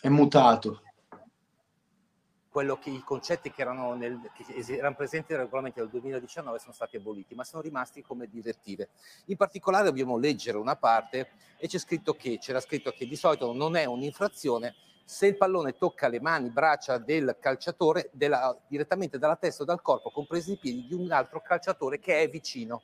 È 0.00 0.08
mutato 0.08 0.82
che 2.78 2.90
i 2.90 3.00
concetti 3.00 3.50
che 3.50 3.62
erano, 3.62 3.94
nel, 3.94 4.30
che 4.34 4.44
erano 4.74 4.94
presenti 4.94 5.32
nel 5.32 5.42
regolamento 5.42 5.80
del 5.80 5.88
2019 5.90 6.58
sono 6.58 6.72
stati 6.72 6.96
aboliti, 6.96 7.34
ma 7.34 7.44
sono 7.44 7.62
rimasti 7.62 8.02
come 8.02 8.28
direttive. 8.28 8.90
In 9.26 9.36
particolare 9.36 9.84
dobbiamo 9.84 10.16
leggere 10.16 10.58
una 10.58 10.76
parte 10.76 11.30
e 11.58 11.66
c'è 11.66 11.78
scritto 11.78 12.14
che, 12.14 12.38
c'era 12.38 12.60
scritto 12.60 12.90
che 12.90 13.06
di 13.06 13.16
solito 13.16 13.52
non 13.52 13.76
è 13.76 13.84
un'infrazione 13.84 14.74
se 15.10 15.26
il 15.26 15.36
pallone 15.36 15.76
tocca 15.76 16.06
le 16.06 16.20
mani, 16.20 16.50
braccia 16.50 16.98
del 16.98 17.36
calciatore 17.40 18.10
della, 18.12 18.56
direttamente 18.68 19.18
dalla 19.18 19.34
testa 19.34 19.64
o 19.64 19.66
dal 19.66 19.82
corpo, 19.82 20.10
compresi 20.10 20.52
i 20.52 20.56
piedi 20.56 20.86
di 20.86 20.94
un 20.94 21.10
altro 21.10 21.40
calciatore 21.40 21.98
che 21.98 22.20
è 22.20 22.30
vicino. 22.30 22.82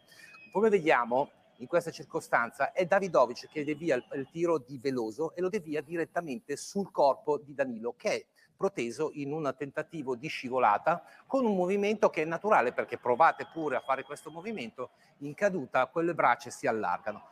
Come 0.51 0.69
vediamo, 0.69 1.31
in 1.59 1.69
questa 1.69 1.93
circostanza 1.93 2.73
è 2.73 2.85
Davidovic 2.85 3.49
che 3.49 3.65
devia 3.65 3.95
il, 3.95 4.05
il 4.15 4.29
tiro 4.33 4.59
di 4.59 4.77
Veloso 4.79 5.37
e 5.37 5.41
lo 5.41 5.49
devia 5.49 5.81
direttamente 5.81 6.57
sul 6.57 6.91
corpo 6.91 7.39
di 7.39 7.55
Danilo, 7.55 7.95
che 7.97 8.11
è 8.11 8.25
proteso 8.57 9.11
in 9.15 9.33
un 9.33 9.55
tentativo 9.57 10.17
di 10.17 10.29
scivolata 10.29 11.03
con 11.27 11.45
un 11.45 11.55
movimento 11.55 12.11
che 12.11 12.23
è 12.23 12.25
naturale 12.25 12.73
perché 12.73 12.99
provate 12.99 13.47
pure 13.53 13.77
a 13.77 13.81
fare 13.81 14.03
questo 14.03 14.31
movimento, 14.31 14.91
in 15.19 15.35
caduta 15.35 15.87
quelle 15.87 16.15
braccia 16.15 16.51
si 16.51 16.67
allargano. 16.67 17.29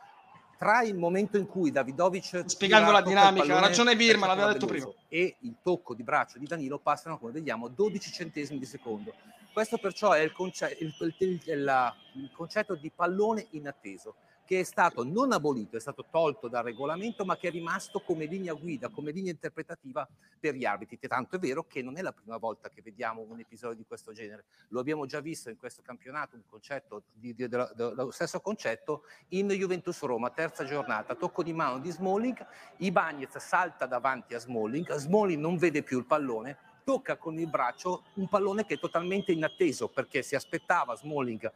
Tra 0.57 0.83
il 0.83 0.97
momento 0.97 1.37
in 1.37 1.47
cui 1.47 1.73
Davidovic 1.73 2.45
spiegando 2.47 2.93
la 2.93 3.02
dinamica, 3.02 3.57
ha 3.57 3.61
ragione 3.61 3.97
Birma, 3.97 4.26
l'aveva 4.26 4.52
detto 4.52 4.66
prima, 4.66 4.88
e 5.09 5.37
il 5.40 5.57
tocco 5.62 5.95
di 5.95 6.02
braccio 6.04 6.38
di 6.38 6.47
Danilo 6.47 6.78
passano 6.78 7.19
come 7.19 7.33
vediamo 7.33 7.69
12 7.69 8.12
centesimi 8.12 8.59
di 8.59 8.66
secondo. 8.66 9.12
Questo 9.52 9.78
perciò 9.78 10.12
è 10.12 10.21
il, 10.21 10.33
conce- 10.33 10.76
il, 10.81 10.95
il, 11.19 11.95
il 12.14 12.31
concetto 12.33 12.75
di 12.75 12.90
pallone 12.95 13.47
inatteso 13.50 14.14
che 14.45 14.61
è 14.61 14.63
stato 14.63 15.05
non 15.05 15.33
abolito, 15.33 15.77
è 15.77 15.81
stato 15.81 16.05
tolto 16.11 16.49
dal 16.49 16.65
regolamento, 16.65 17.25
ma 17.25 17.37
che 17.37 17.49
è 17.49 17.51
rimasto 17.51 18.01
come 18.01 18.27
linea 18.27 18.53
guida, 18.53 18.89
come 18.89 19.11
linea 19.11 19.33
interpretativa 19.33 20.07
per 20.39 20.55
gli 20.55 20.65
arbitri. 20.65 20.99
Tanto 20.99 21.37
è 21.37 21.39
vero 21.39 21.65
che 21.65 21.83
non 21.83 21.97
è 21.97 22.03
la 22.03 22.13
prima 22.13 22.37
volta 22.37 22.69
che 22.69 22.83
vediamo 22.83 23.25
un 23.27 23.39
episodio 23.41 23.77
di 23.77 23.85
questo 23.87 24.13
genere. 24.13 24.45
Lo 24.69 24.81
abbiamo 24.81 25.07
già 25.07 25.21
visto 25.21 25.49
in 25.49 25.57
questo 25.57 25.83
campionato, 25.83 26.37
un 26.37 26.43
concetto 26.47 27.05
di, 27.13 27.35
di, 27.35 27.49
di, 27.49 27.57
dello 27.75 28.11
stesso 28.11 28.41
concetto 28.41 29.05
in 29.29 29.49
Juventus 29.49 30.01
Roma, 30.03 30.31
terza 30.31 30.65
giornata, 30.65 31.15
tocco 31.15 31.43
di 31.43 31.53
mano 31.53 31.79
di 31.79 31.91
Smalling, 31.91 32.47
Ibagnez 32.79 33.37
salta 33.39 33.87
davanti 33.87 34.35
a 34.35 34.39
Smalling, 34.39 34.95
Smalling 34.95 35.41
non 35.41 35.57
vede 35.57 35.83
più 35.83 35.99
il 35.99 36.05
pallone, 36.05 36.73
tocca 36.85 37.17
con 37.17 37.38
il 37.38 37.49
braccio 37.49 38.05
un 38.14 38.29
pallone 38.29 38.67
che 38.67 38.75
è 38.75 38.79
totalmente 38.79 39.33
inatteso 39.33 39.88
perché 39.88 40.23
si 40.23 40.35
aspettava 40.35 40.95
Smalling, 40.95 41.50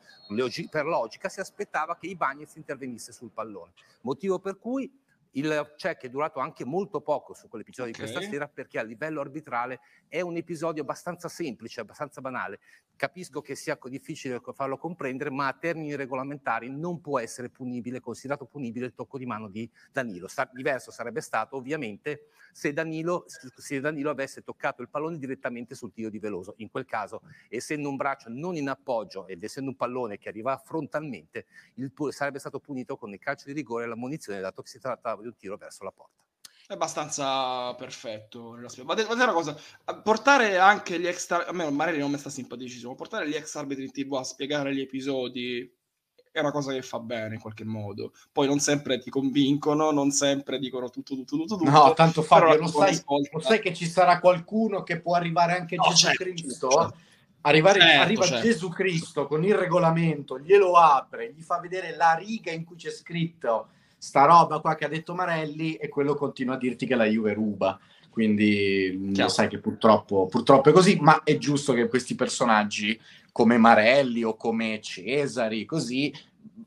per 0.70 0.86
logica, 0.86 1.28
si 1.28 1.40
aspettava 1.40 1.96
che 1.96 2.06
Ibagnez 2.06 2.56
intervenisse 2.56 3.12
sul 3.12 3.30
pallone. 3.30 3.72
Motivo 4.00 4.38
per 4.38 4.58
cui 4.58 4.90
Il 5.32 5.74
check 5.76 6.04
è 6.04 6.08
durato 6.08 6.40
anche 6.40 6.64
molto 6.64 7.00
poco 7.00 7.34
su 7.34 7.48
quell'episodio 7.48 7.92
Ok. 7.92 7.98
di 7.98 8.04
questa 8.10 8.28
sera 8.30 8.48
perché 8.48 8.78
a 8.78 8.82
livello 8.82 9.20
arbitrale 9.20 9.80
è 10.08 10.20
un 10.20 10.36
episodio 10.36 10.82
abbastanza 10.82 11.28
semplice, 11.28 11.80
abbastanza 11.80 12.20
banale. 12.20 12.60
Capisco 12.96 13.40
che 13.40 13.54
sia 13.54 13.78
difficile 13.88 14.40
farlo 14.52 14.76
comprendere, 14.76 15.30
ma 15.30 15.46
a 15.46 15.52
termini 15.52 15.94
regolamentari 15.94 16.68
non 16.68 17.00
può 17.00 17.18
essere 17.20 17.48
punibile, 17.48 18.00
considerato 18.00 18.46
punibile 18.46 18.86
il 18.86 18.94
tocco 18.94 19.18
di 19.18 19.26
mano 19.26 19.48
di 19.48 19.70
Danilo. 19.92 20.26
Sa- 20.26 20.50
diverso 20.52 20.90
sarebbe 20.90 21.20
stato 21.20 21.56
ovviamente 21.56 22.28
se 22.52 22.72
Danilo, 22.72 23.24
se 23.28 23.80
Danilo 23.80 24.10
avesse 24.10 24.42
toccato 24.42 24.82
il 24.82 24.88
pallone 24.88 25.18
direttamente 25.18 25.74
sul 25.76 25.92
tiro 25.92 26.10
di 26.10 26.18
Veloso. 26.18 26.54
In 26.56 26.70
quel 26.70 26.86
caso, 26.86 27.22
essendo 27.48 27.88
un 27.88 27.96
braccio 27.96 28.30
non 28.30 28.56
in 28.56 28.68
appoggio 28.68 29.26
ed 29.28 29.42
essendo 29.44 29.70
un 29.70 29.76
pallone 29.76 30.18
che 30.18 30.28
arriva 30.28 30.56
frontalmente, 30.56 31.46
il 31.74 31.92
sarebbe 32.10 32.38
stato 32.40 32.58
punito 32.58 32.96
con 32.96 33.12
il 33.12 33.18
calcio 33.18 33.46
di 33.46 33.52
rigore 33.52 33.84
e 33.84 33.86
la 33.88 33.96
munizione, 33.96 34.40
dato 34.40 34.62
che 34.62 34.68
si 34.68 34.78
trattava 35.18 35.22
di 35.22 35.26
un 35.28 35.36
tiro 35.36 35.56
verso 35.56 35.84
la 35.84 35.90
porta. 35.90 36.22
È 36.66 36.74
abbastanza 36.74 37.74
perfetto. 37.74 38.58
Ma 38.84 38.94
de- 38.94 39.04
ma 39.04 39.14
dire 39.14 39.24
una 39.24 39.32
cosa, 39.32 39.56
portare 40.02 40.58
anche 40.58 41.00
gli 41.00 41.06
ex 41.06 41.30
a 41.30 41.52
me 41.52 41.70
Marelli 41.70 41.98
non 41.98 42.10
mi 42.10 42.18
sta 42.18 42.28
simpaticissimo, 42.30 42.94
portare 42.94 43.28
gli 43.28 43.34
ex 43.34 43.54
arbitri 43.54 43.84
in 43.84 43.90
tv 43.92 44.14
a 44.14 44.22
spiegare 44.24 44.74
gli 44.74 44.80
episodi 44.80 45.74
è 46.30 46.40
una 46.40 46.50
cosa 46.52 46.72
che 46.72 46.82
fa 46.82 47.00
bene 47.00 47.34
in 47.36 47.40
qualche 47.40 47.64
modo. 47.64 48.12
Poi 48.30 48.46
non 48.46 48.60
sempre 48.60 48.98
ti 48.98 49.08
convincono, 49.08 49.90
non 49.90 50.10
sempre 50.10 50.58
dicono 50.58 50.90
tutto, 50.90 51.14
tutto, 51.14 51.36
tutto, 51.38 51.56
tutto. 51.56 51.70
No, 51.70 51.94
tanto 51.94 52.20
Fabio, 52.22 52.58
lo 52.58 52.66
sai, 52.66 53.02
lo 53.32 53.40
sai 53.40 53.60
che 53.60 53.74
ci 53.74 53.86
sarà 53.86 54.20
qualcuno 54.20 54.82
che 54.82 55.00
può 55.00 55.14
arrivare 55.14 55.56
anche 55.56 55.76
No, 55.76 55.84
Gesù 55.84 56.06
certo, 56.06 56.22
Cristo? 56.22 56.68
certo. 56.70 56.96
Arrivare- 57.42 57.80
Certo, 57.80 58.02
arriva 58.02 58.24
certo. 58.24 58.46
Gesù 58.46 58.68
Cristo 58.68 59.26
con 59.26 59.42
il 59.42 59.54
regolamento, 59.54 60.38
glielo 60.38 60.74
apre, 60.76 61.32
gli 61.32 61.40
fa 61.40 61.58
vedere 61.60 61.96
la 61.96 62.12
riga 62.14 62.52
in 62.52 62.64
cui 62.64 62.76
c'è 62.76 62.90
scritto 62.90 63.70
sta 63.98 64.24
roba 64.24 64.60
qua 64.60 64.74
che 64.76 64.84
ha 64.84 64.88
detto 64.88 65.14
Marelli 65.14 65.74
e 65.74 65.88
quello 65.88 66.14
continua 66.14 66.54
a 66.54 66.58
dirti 66.58 66.86
che 66.86 66.94
la 66.94 67.04
Juve 67.04 67.34
ruba. 67.34 67.78
Quindi 68.10 68.98
lo 69.06 69.12
Chiaro. 69.12 69.30
sai 69.30 69.48
che 69.48 69.58
purtroppo, 69.58 70.26
purtroppo 70.26 70.70
è 70.70 70.72
così, 70.72 70.98
ma 71.00 71.22
è 71.22 71.36
giusto 71.38 71.72
che 71.72 71.88
questi 71.88 72.14
personaggi 72.14 72.98
come 73.30 73.58
Marelli 73.58 74.24
o 74.24 74.34
come 74.36 74.80
Cesari, 74.80 75.64
così, 75.64 76.12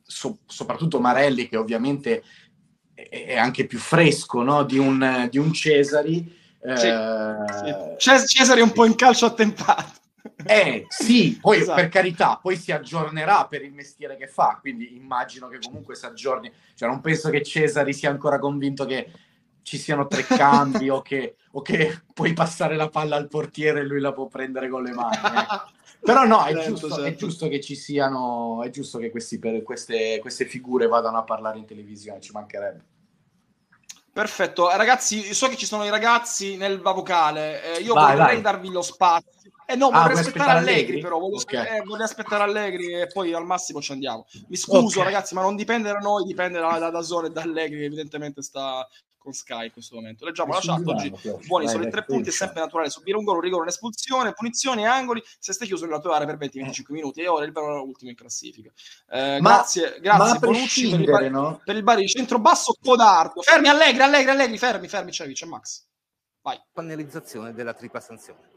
so- 0.02 0.40
soprattutto 0.46 1.02
Marelli 1.02 1.50
che 1.50 1.58
ovviamente 1.58 2.24
è, 2.94 3.36
anche 3.36 3.66
più 3.66 3.80
fresco 3.80 4.44
no? 4.44 4.64
di, 4.64 4.78
un, 4.78 5.28
di 5.30 5.38
un 5.38 5.52
Cesari. 5.52 6.40
Eh, 6.64 7.96
Cesare 7.98 8.60
è 8.60 8.64
un 8.64 8.72
po' 8.72 8.86
in 8.86 8.96
calcio 8.96 9.26
attempato. 9.26 10.00
Eh 10.46 10.86
sì, 10.90 11.38
poi 11.40 11.60
Esatto. 11.60 11.80
per 11.82 11.90
carità, 11.90 12.38
poi 12.42 12.56
si 12.58 12.72
aggiornerà 12.72 13.46
per 13.48 13.64
il 13.64 13.74
mestiere 13.74 14.16
che 14.18 14.28
fa, 14.28 14.58
quindi 14.62 14.96
immagino 14.96 15.48
che 15.48 15.60
comunque 15.60 15.96
si 15.96 16.06
aggiorni. 16.06 16.52
Cioè 16.76 16.88
non 16.90 17.02
penso 17.02 17.30
che 17.30 17.42
Cesari 17.44 17.94
sia 17.94 18.10
ancora 18.10 18.40
convinto 18.40 18.86
che 18.86 19.12
ci 19.64 19.78
siano 19.78 20.08
tre 20.08 20.24
cambi 20.26 20.90
o, 20.90 21.02
che, 21.02 21.36
o 21.52 21.62
che 21.62 22.02
puoi 22.14 22.34
passare 22.34 22.76
la 22.76 22.90
palla 22.90 23.16
al 23.16 23.28
portiere 23.28 23.82
e 23.82 23.84
lui 23.84 24.00
la 24.00 24.12
può 24.14 24.28
prendere 24.28 24.70
con 24.70 24.84
le 24.84 24.92
mani. 24.94 25.16
eh. 25.18 25.80
Però 26.04 26.26
no, 26.26 26.44
è, 26.46 26.54
Certo, 26.54 26.70
giusto, 26.70 26.88
è 26.88 26.92
certo. 27.04 27.18
giusto 27.26 27.48
che 27.48 27.60
ci 27.62 27.76
siano, 27.76 28.64
è 28.64 28.70
giusto 28.72 28.98
che 28.98 29.12
questi, 29.12 29.38
per, 29.38 29.62
queste, 29.62 30.18
queste 30.20 30.46
figure 30.46 30.88
vadano 30.88 31.18
a 31.20 31.24
parlare 31.24 31.60
in 31.60 31.66
televisione, 31.66 32.20
ci 32.20 32.32
mancherebbe. 32.32 32.86
Perfetto, 34.14 34.68
ragazzi, 34.76 35.34
so 35.34 35.48
che 35.48 35.56
ci 35.56 35.66
sono 35.66 35.86
i 35.86 35.90
ragazzi 35.90 36.58
nel 36.58 36.82
vocale, 36.82 37.78
eh, 37.78 37.82
io 37.82 37.94
Vai, 37.94 38.16
vorrei 38.18 38.34
vai. 38.34 38.42
darvi 38.42 38.70
lo 38.70 38.82
spazio. 38.82 39.41
Eh 39.72 39.76
no, 39.78 39.88
Ah, 39.88 40.02
vorrei 40.02 40.18
aspettare 40.20 40.52
Allegri, 40.52 40.74
Allegri? 40.74 41.00
però, 41.02 41.18
voglio, 41.18 41.36
Ok. 41.38 41.54
eh, 41.54 41.82
vorrei 41.86 42.04
aspettare 42.06 42.44
Allegri 42.44 42.94
e 42.94 43.08
poi 43.08 43.34
al 43.34 43.46
massimo 43.46 43.82
ci 43.82 43.94
andiamo. 43.94 44.26
Mi 44.50 44.58
scuso 44.58 45.00
Ok. 45.00 45.06
ragazzi, 45.06 45.34
ma 45.34 45.42
non 45.42 45.56
dipende 45.56 45.90
da 45.92 46.00
noi, 46.00 46.26
dipende 46.26 46.60
da, 46.60 46.78
da, 46.78 46.90
da 46.90 47.02
Zone 47.02 47.28
e 47.28 47.32
da 47.32 47.42
Allegri, 47.42 47.80
che 47.80 47.86
evidentemente 47.86 48.42
sta 48.42 48.86
con 49.18 49.32
Sky 49.34 49.66
in 49.66 49.72
questo 49.72 49.96
momento. 49.96 50.26
Leggiamo 50.26 50.52
la 50.52 50.60
chat 50.62 50.86
oggi. 50.86 51.14
Buoni 51.46 51.70
sono 51.70 51.84
i 51.86 51.90
tre 51.90 52.04
punti, 52.04 52.30
è 52.30 52.32
sempre 52.32 52.60
naturale 52.60 52.90
subire 52.90 53.16
un 53.18 53.24
gol, 53.24 53.36
un 53.36 53.42
rigore, 53.42 53.62
un'espulsione, 53.62 54.34
punizioni, 54.34 54.86
angoli, 54.86 55.24
se 55.40 55.54
stai 55.54 55.68
chiuso 55.68 55.86
nella 55.86 56.00
tua 56.00 56.16
area 56.16 56.26
per 56.28 56.38
20-25 56.38 56.92
minuti 56.92 57.22
e 57.22 57.28
ora 57.28 57.46
il 57.46 57.52
vero 57.54 57.82
ultimo 57.84 58.10
in 58.10 58.16
classifica. 58.18 58.72
Eh, 59.10 59.38
Ma- 59.40 59.50
grazie, 59.54 59.92
Ma 59.92 60.00
grazie 60.00 60.36
a 60.36 60.40
Bonucci 60.40 60.90
per 60.90 61.00
il, 61.00 61.06
bar- 61.10 61.30
no? 61.30 61.62
per 61.64 61.76
il 61.78 61.84
bar 61.84 61.98
di 61.98 62.08
centrobasso 62.08 62.76
codardo. 62.84 63.42
Fermi 63.42 63.70
Allegri, 63.70 64.02
Allegri, 64.02 64.32
Allegri, 64.32 64.58
fermi, 64.58 64.88
fermi, 64.90 65.12
c'è, 65.12 65.32
c'è 65.32 65.46
Max. 65.46 65.86
Panelizzazione 66.74 67.54
della 67.54 67.74
tripla 67.74 68.00
sanzione. 68.00 68.50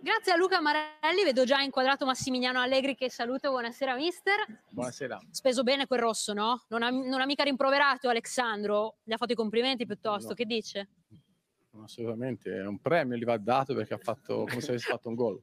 Grazie 0.00 0.32
a 0.32 0.36
Luca 0.36 0.60
Marelli, 0.60 1.24
vedo 1.24 1.44
già 1.44 1.60
inquadrato 1.60 2.04
Massimiliano 2.04 2.60
Allegri 2.60 2.94
che 2.94 3.10
saluto, 3.10 3.48
buonasera 3.50 3.94
mister. 3.94 4.44
Buonasera. 4.68 5.18
Speso 5.30 5.62
bene 5.62 5.86
quel 5.86 6.00
rosso, 6.00 6.34
no? 6.34 6.64
Non 6.68 6.82
ha, 6.82 6.90
non 6.90 7.20
ha 7.22 7.24
mica 7.24 7.42
rimproverato 7.42 8.10
Alexandro, 8.10 8.96
gli 9.02 9.12
ha 9.12 9.16
fatto 9.16 9.32
i 9.32 9.36
complimenti 9.36 9.86
piuttosto, 9.86 10.28
No. 10.30 10.34
che 10.34 10.44
dice? 10.44 10.88
Assolutamente, 11.82 12.54
è 12.54 12.66
un 12.66 12.78
premio 12.80 13.16
gli 13.16 13.24
va 13.24 13.38
dato 13.38 13.74
perché 13.74 13.94
ha 13.94 13.98
fatto 13.98 14.44
come 14.46 14.60
se 14.60 14.70
avesse 14.70 14.90
fatto 14.90 15.08
un 15.08 15.14
gol. 15.14 15.40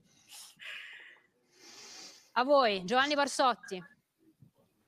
A 2.33 2.43
voi, 2.43 2.85
Giovanni 2.85 3.15
Barsotti. 3.15 3.83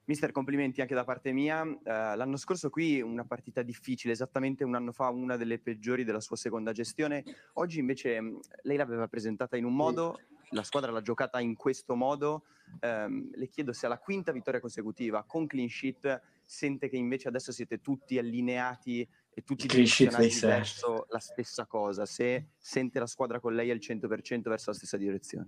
Mister, 0.05 0.31
complimenti 0.31 0.81
anche 0.81 0.95
da 0.95 1.05
parte 1.05 1.31
mia. 1.31 1.63
Eh, 1.63 1.79
l'anno 2.15 2.35
scorso 2.35 2.69
qui 2.69 3.01
una 3.01 3.23
partita 3.23 3.61
difficile, 3.61 4.13
esattamente 4.13 4.63
un 4.63 4.75
anno 4.75 4.91
fa 4.91 5.09
una 5.09 5.37
delle 5.37 5.59
peggiori 5.59 6.03
della 6.03 6.19
sua 6.19 6.35
seconda 6.35 6.73
gestione. 6.73 7.23
Oggi 7.53 7.79
invece 7.79 8.19
mh, 8.19 8.39
lei 8.63 8.77
l'aveva 8.77 9.07
presentata 9.07 9.55
in 9.55 9.63
un 9.63 9.75
modo, 9.75 10.19
la 10.49 10.63
squadra 10.63 10.91
l'ha 10.91 11.01
giocata 11.01 11.39
in 11.39 11.55
questo 11.55 11.95
modo. 11.95 12.43
Ehm, 12.81 13.29
le 13.33 13.47
chiedo 13.47 13.71
se 13.71 13.85
alla 13.85 13.97
quinta 13.97 14.31
vittoria 14.31 14.59
consecutiva 14.59 15.23
con 15.23 15.47
clean 15.47 15.69
sheet 15.69 16.21
sente 16.43 16.89
che 16.89 16.97
invece 16.97 17.27
adesso 17.27 17.51
siete 17.51 17.79
tutti 17.79 18.17
allineati 18.17 19.07
e 19.33 19.43
tutti 19.43 19.67
direzionati 19.67 20.39
verso 20.41 21.05
la 21.09 21.19
stessa 21.19 21.65
cosa, 21.65 22.05
se 22.05 22.49
sente 22.57 22.99
la 22.99 23.07
squadra 23.07 23.39
con 23.39 23.55
lei 23.55 23.71
al 23.71 23.79
100% 23.79 24.49
verso 24.49 24.69
la 24.69 24.75
stessa 24.75 24.97
direzione. 24.97 25.47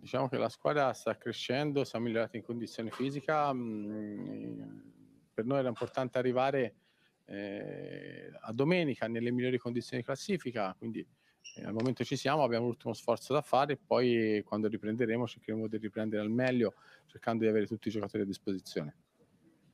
Diciamo 0.00 0.28
che 0.28 0.38
la 0.38 0.48
squadra 0.48 0.94
sta 0.94 1.14
crescendo, 1.18 1.84
si 1.84 1.94
è 1.94 1.98
migliorata 1.98 2.38
in 2.38 2.42
condizione 2.42 2.90
fisica. 2.90 3.52
mm, 3.52 4.78
Per 5.34 5.44
noi 5.44 5.58
era 5.58 5.68
importante 5.68 6.16
arrivare 6.16 6.74
eh, 7.26 8.30
a 8.40 8.52
domenica 8.52 9.06
nelle 9.08 9.30
migliori 9.30 9.58
condizioni 9.58 10.00
di 10.00 10.06
classifica, 10.06 10.74
quindi 10.76 11.06
eh, 11.56 11.64
al 11.64 11.74
momento 11.74 12.02
ci 12.02 12.16
siamo, 12.16 12.42
abbiamo 12.42 12.64
l'ultimo 12.64 12.94
sforzo 12.94 13.34
da 13.34 13.42
fare, 13.42 13.76
poi 13.76 14.42
quando 14.42 14.68
riprenderemo 14.68 15.26
cercheremo 15.26 15.68
di 15.68 15.76
riprendere 15.76 16.22
al 16.22 16.30
meglio, 16.30 16.74
cercando 17.06 17.44
di 17.44 17.50
avere 17.50 17.66
tutti 17.66 17.88
i 17.88 17.90
giocatori 17.90 18.22
a 18.22 18.26
disposizione. 18.26 18.96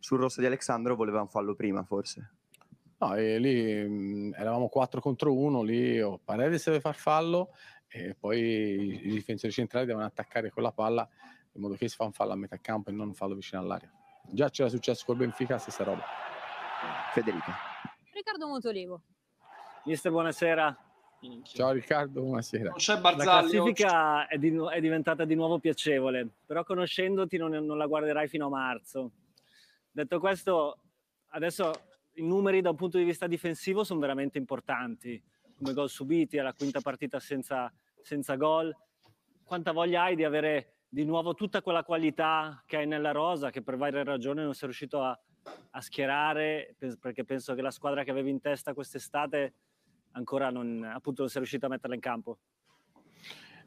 Sul 0.01 0.19
rosso 0.19 0.41
di 0.41 0.47
Alexandro 0.47 0.97
voleva 0.97 1.21
un 1.21 1.29
fallo 1.29 1.55
prima, 1.55 1.85
forse. 1.85 2.33
No, 2.99 3.15
lì 3.15 3.87
mh, 3.87 4.35
eravamo 4.37 4.69
4 4.69 5.01
contro 5.01 5.35
1, 5.35 5.63
lì 5.63 6.01
oh, 6.01 6.19
Paredes 6.19 6.65
deve 6.65 6.81
far 6.81 6.97
fallo 6.97 7.53
e 7.97 8.15
poi 8.15 9.05
i, 9.05 9.11
difensori 9.11 9.53
centrali 9.53 9.87
devono 9.87 10.05
attaccare 10.05 10.51
con 10.51 10.63
la 10.63 10.73
palla 10.73 11.09
in 11.53 11.61
modo 11.61 11.75
che 11.75 11.89
si 11.89 11.97
fa 11.97 12.05
un 12.05 12.13
fallo 12.13 12.33
a 12.33 12.37
metà 12.37 12.59
campo 12.59 12.91
e 12.91 12.93
non 12.93 13.09
un 13.09 13.15
fallo 13.15 13.35
vicino 13.35 13.61
all'area. 13.61 13.91
Già 14.29 14.51
c'era 14.51 14.69
successo 14.69 15.05
col 15.07 15.17
Benfica, 15.17 15.59
stessa 15.59 15.85
roba. 15.85 16.05
Federica. 17.13 17.55
Riccardo 18.13 18.47
Montolivo. 18.49 19.03
Mister, 19.85 20.11
buonasera. 20.11 20.79
Ciao 21.45 21.71
Riccardo, 21.73 22.21
buonasera. 22.21 22.69
Non 22.71 22.79
c'è 22.79 22.95
La 22.95 23.01
Barzagli 23.01 23.57
oggi. 23.57 23.83
classifica 23.83 24.27
è, 24.27 24.39
di 24.39 24.55
è 24.71 24.81
diventata 24.81 25.25
di 25.25 25.35
nuovo 25.35 25.59
piacevole, 25.59 26.29
però 26.45 26.63
conoscendoti 26.63 27.37
non, 27.37 27.53
non 27.53 27.79
la 27.79 27.87
guarderai 27.87 28.29
fino 28.29 28.47
a 28.47 28.51
marzo. 28.51 29.13
Detto 29.91 30.21
questo, 30.21 30.79
adesso 31.29 31.73
i 32.15 32.23
numeri 32.23 32.61
da 32.61 32.71
un 32.71 32.77
punto 32.77 32.99
di 32.99 33.05
vista 33.05 33.27
difensivo 33.27 33.83
sono 33.83 33.99
veramente 33.99 34.39
importanti, 34.39 35.21
come 35.57 35.73
gol 35.73 35.89
subiti 35.89 36.39
alla 36.39 36.53
quinta 36.53 36.81
partita 36.81 37.19
senza, 37.19 37.73
senza 38.07 38.37
gol. 38.37 38.75
Quanta 39.43 39.73
voglia 39.73 40.03
hai 40.03 40.15
di 40.15 40.23
avere 40.23 40.75
di 40.89 41.05
nuovo 41.05 41.35
tutta 41.35 41.61
quella 41.61 41.83
qualità 41.83 42.63
che 42.65 42.77
hai 42.77 42.87
nella 42.87 43.11
rosa, 43.11 43.51
che 43.51 43.63
per 43.63 43.77
varie 43.77 44.05
ragioni 44.05 44.43
non 44.43 44.55
sei 44.55 44.69
riuscito 44.69 45.03
a, 45.03 45.19
a 45.71 45.81
schierare, 45.81 46.77
perché 47.01 47.25
penso 47.25 47.55
che 47.55 47.63
la 47.63 47.73
squadra 47.73 48.05
che 48.05 48.13
avevi 48.13 48.31
in 48.31 48.41
testa 48.41 48.75
quest'estate 48.75 49.55
ancora 50.13 50.51
non, 50.51 50.85
appunto, 50.85 51.23
non 51.23 51.31
sei 51.31 51.41
riuscito 51.41 51.67
a 51.67 51.69
metterla 51.69 51.97
in 51.97 52.01
campo. 52.01 52.39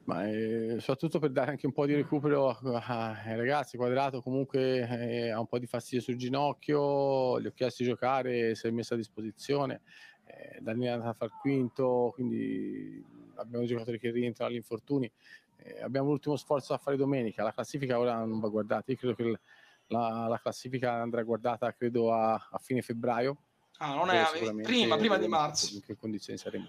Ma 0.06 0.26
eh, 0.26 0.78
soprattutto 0.80 1.20
per 1.20 1.32
dare 1.32 1.52
anche 1.52 1.68
un 1.68 1.74
po' 1.74 1.86
di 1.86 1.94
recupero 1.94 2.50
ai 2.50 3.36
ragazzi, 3.36 3.76
Quadrato 3.76 4.22
comunque 4.22 4.88
eh, 4.88 5.30
ha 5.32 5.40
un 5.40 5.48
po' 5.48 5.60
di 5.60 5.68
fastidio 5.68 6.02
sul 6.02 6.16
ginocchio, 6.16 7.42
gli 7.42 7.46
ho 7.46 7.52
chiesto 7.52 7.84
di 7.84 7.90
giocare, 7.90 8.56
si 8.56 8.68
è 8.68 8.72
messo 8.72 8.94
a 8.94 8.98
disposizione, 8.98 9.82
eh, 10.26 10.62
andato 10.64 11.10
a 11.10 11.14
far 11.14 11.30
quinto, 11.42 12.12
quindi 12.14 13.18
abbiamo 13.40 13.66
giocatori 13.66 14.00
che 14.00 14.12
rientrano 14.12 14.52
agli 14.52 14.58
infortuni, 14.58 15.12
eh, 15.58 15.82
abbiamo 15.82 16.10
l'ultimo 16.10 16.36
sforzo 16.36 16.74
da 16.74 16.80
fare 16.80 16.98
domenica, 16.98 17.44
la 17.44 17.54
classifica 17.54 18.00
ora 18.00 18.24
non 18.24 18.40
va 18.40 18.48
guardata, 18.50 18.92
io 18.92 18.98
credo 18.98 19.16
che 19.16 19.40
la, 19.88 20.28
la 20.28 20.40
classifica 20.40 20.94
andrà 20.94 21.24
guardata 21.24 21.74
credo 21.74 22.14
a, 22.14 22.34
a 22.34 22.58
fine 22.60 22.82
febbraio. 22.82 23.38
Ah, 23.78 23.96
non 23.96 24.10
è 24.10 24.26
prima, 24.62 24.98
prima 24.98 25.18
di 25.18 25.28
marzo. 25.28 25.74
In 25.76 25.82
che 25.82 25.96
condizioni 25.96 26.38
saremo. 26.38 26.68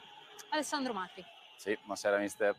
Alessandro 0.50 0.92
Matti. 0.92 1.24
Sì, 1.56 1.76
buonasera 1.80 2.18
mister. 2.18 2.54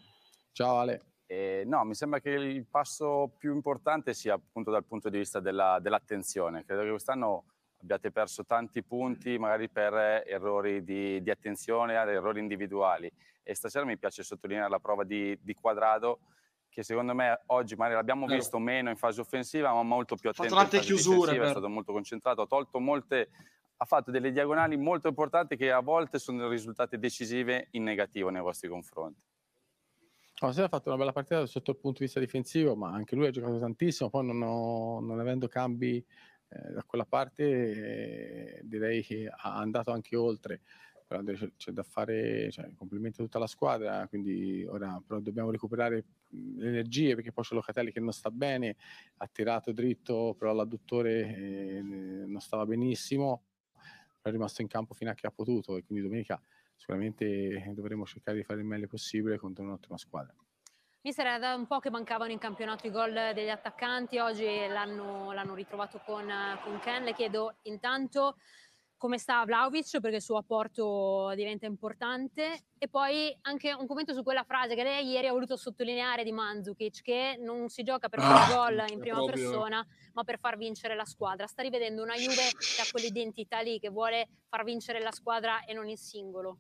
Ciao 0.52 0.80
Ale. 0.80 1.06
Eh, 1.26 1.64
no, 1.66 1.86
mi 1.86 1.96
sembra 1.96 2.20
che 2.20 2.32
il 2.32 2.66
passo 2.66 3.34
più 3.38 3.54
importante 3.54 4.14
sia 4.14 4.34
appunto 4.34 4.70
dal 4.70 4.84
punto 4.84 5.10
di 5.10 5.20
vista 5.20 5.40
della- 5.40 5.80
dell'attenzione. 5.80 6.66
Credo 6.66 6.82
che 6.84 6.90
quest'anno 6.90 7.46
abbiate 7.82 8.12
perso 8.12 8.46
tanti 8.46 8.84
punti 8.84 9.38
magari 9.38 9.70
per 9.70 10.24
errori 10.26 10.84
di, 10.84 11.22
di 11.22 11.30
attenzione, 11.30 11.94
errori 11.94 12.40
individuali. 12.40 13.12
E 13.44 13.56
stasera 13.56 13.86
mi 13.86 13.98
piace 13.98 14.24
sottolineare 14.24 14.70
la 14.70 14.80
prova 14.80 15.04
di, 15.04 15.38
di 15.42 15.54
Quadrado, 15.54 16.20
che 16.70 16.84
secondo 16.84 17.14
me 17.14 17.42
oggi 17.48 17.76
magari 17.76 17.96
l'abbiamo 17.96 18.26
Vero. 18.26 18.38
visto 18.38 18.60
meno 18.60 18.90
in 18.90 18.96
fase 18.96 19.20
offensiva, 19.20 19.74
ma 19.74 19.84
molto 19.84 20.16
più 20.16 20.30
Fatto 20.32 20.44
attento 20.44 20.56
in 20.56 20.62
tante 20.62 20.78
fase 20.78 20.94
chiusure, 20.94 21.32
difensiva, 21.32 21.46
è 21.48 21.50
stato 21.50 21.70
molto 21.70 21.92
concentrato, 21.92 22.42
ha 22.42 22.48
tolto 22.48 22.80
molte, 22.80 23.30
ha 23.78 23.86
fatto 23.86 24.12
delle 24.12 24.32
diagonali 24.32 24.78
molto 24.78 25.08
importanti 25.08 25.58
che 25.58 25.72
a 25.72 25.82
volte 25.82 26.20
sono 26.20 26.48
risultate 26.48 26.98
decisive 27.00 27.68
in 27.72 27.84
negativo 27.84 28.30
nei 28.30 28.42
vostri 28.42 28.70
confronti. 28.70 29.22
No, 30.42 30.52
Sera 30.52 30.66
ha 30.66 30.70
fatto 30.70 30.90
una 30.90 30.98
bella 30.98 31.12
partita 31.12 31.46
sotto 31.46 31.70
il 31.70 31.78
punto 31.78 32.00
di 32.00 32.06
vista 32.06 32.20
difensivo, 32.20 32.76
ma 32.76 32.92
anche 32.92 33.16
lui 33.16 33.28
ha 33.28 33.32
giocato 33.32 33.60
tantissimo. 33.60 34.10
Poi, 34.10 34.26
non, 34.26 34.42
ho- 34.42 35.00
non 35.00 35.20
avendo 35.20 35.48
cambi 35.48 36.04
eh, 36.52 36.74
da 36.74 36.84
quella 36.84 37.06
parte, 37.06 37.44
eh, 38.58 38.62
direi 38.64 39.04
che 39.04 39.28
ha 39.28 39.56
andato 39.56 39.92
anche 39.92 40.16
oltre. 40.16 40.62
Però 41.08 41.22
c'è, 41.24 41.52
c'è 41.58 41.72
da 41.72 41.84
fare, 41.84 42.50
cioè, 42.52 42.74
complimenti 42.74 43.20
a 43.22 43.26
tutta 43.26 43.40
la 43.40 43.48
squadra. 43.48 44.08
Quindi 44.08 44.66
ora 44.66 45.02
però 45.06 45.20
dobbiamo 45.20 45.52
recuperare 45.52 46.06
mh, 46.28 46.60
le 46.60 46.68
energie 46.70 47.16
perché 47.16 47.32
poi 47.34 47.44
c'è 47.44 47.54
Locatelli 47.56 47.92
che 47.92 48.00
non 48.00 48.14
sta 48.14 48.32
bene, 48.32 48.78
ha 49.18 49.28
tirato 49.28 49.72
dritto, 49.74 50.36
però 50.38 50.54
l'adduttore 50.54 51.36
eh, 51.36 51.82
non 51.82 52.40
stava 52.40 52.66
benissimo. 52.66 53.44
Però 54.22 54.30
è 54.30 54.32
rimasto 54.32 54.62
in 54.62 54.68
campo 54.68 54.94
fino 54.94 55.10
a 55.10 55.14
che 55.14 55.28
ha 55.28 55.32
potuto 55.32 55.78
e 55.78 55.84
quindi 55.84 56.04
domenica 56.04 56.42
sicuramente 56.76 57.72
dovremo 57.76 58.06
cercare 58.06 58.38
di 58.38 58.44
fare 58.44 58.60
il 58.60 58.66
meglio 58.66 58.88
possibile 58.88 59.38
contro 59.38 59.64
un'ottima 59.64 59.98
squadra. 59.98 60.34
Mister, 61.04 61.26
era 61.26 61.40
da 61.40 61.56
un 61.56 61.66
po' 61.66 61.80
che 61.80 61.90
mancavano 61.90 62.32
in 62.32 62.38
campionato 62.38 62.86
i 62.86 62.92
gol 62.92 63.32
degli 63.34 63.50
attaccanti, 63.50 64.20
oggi 64.20 64.46
l'hanno, 64.68 65.32
l'hanno 65.32 65.56
ritrovato 65.56 66.00
con, 66.06 66.32
con 66.64 66.80
Ken. 66.80 67.04
Le 67.04 67.16
chiedo 67.16 67.56
intanto 67.64 68.36
come 68.98 69.18
sta 69.18 69.44
Vlaovic 69.44 70.00
perché 70.00 70.18
il 70.18 70.22
suo 70.22 70.38
apporto 70.38 71.32
diventa 71.34 71.66
importante 71.66 72.66
e 72.78 72.88
poi 72.88 73.36
anche 73.42 73.74
un 73.74 73.88
commento 73.88 74.14
su 74.14 74.22
quella 74.22 74.44
frase 74.44 74.76
che 74.76 74.84
lei 74.84 75.08
ieri 75.10 75.26
ha 75.26 75.32
voluto 75.32 75.58
sottolineare 75.58 76.24
di 76.24 76.32
Mandzukic 76.32 77.02
che 77.02 77.36
non 77.40 77.68
si 77.70 77.82
gioca 77.82 78.08
per 78.08 78.20
fare 78.22 78.54
Ah, 78.54 78.56
gol 78.56 78.86
in 78.92 79.00
prima 79.00 79.16
proprio- 79.18 79.50
persona 79.50 79.84
ma 80.14 80.24
per 80.24 80.38
far 80.38 80.56
vincere 80.56 80.94
la 80.94 81.06
squadra. 81.06 81.48
Sta 81.48 81.64
rivedendo 81.64 82.04
una 82.04 82.14
Juve 82.14 82.36
che 82.76 82.82
ha 82.82 82.86
quell'identità 82.92 83.62
lì 83.62 83.80
che 83.80 83.90
vuole 83.90 84.28
far 84.48 84.64
vincere 84.64 85.00
la 85.02 85.12
squadra 85.12 85.66
e 85.66 85.74
non 85.74 85.90
il 85.90 85.98
singolo. 85.98 86.60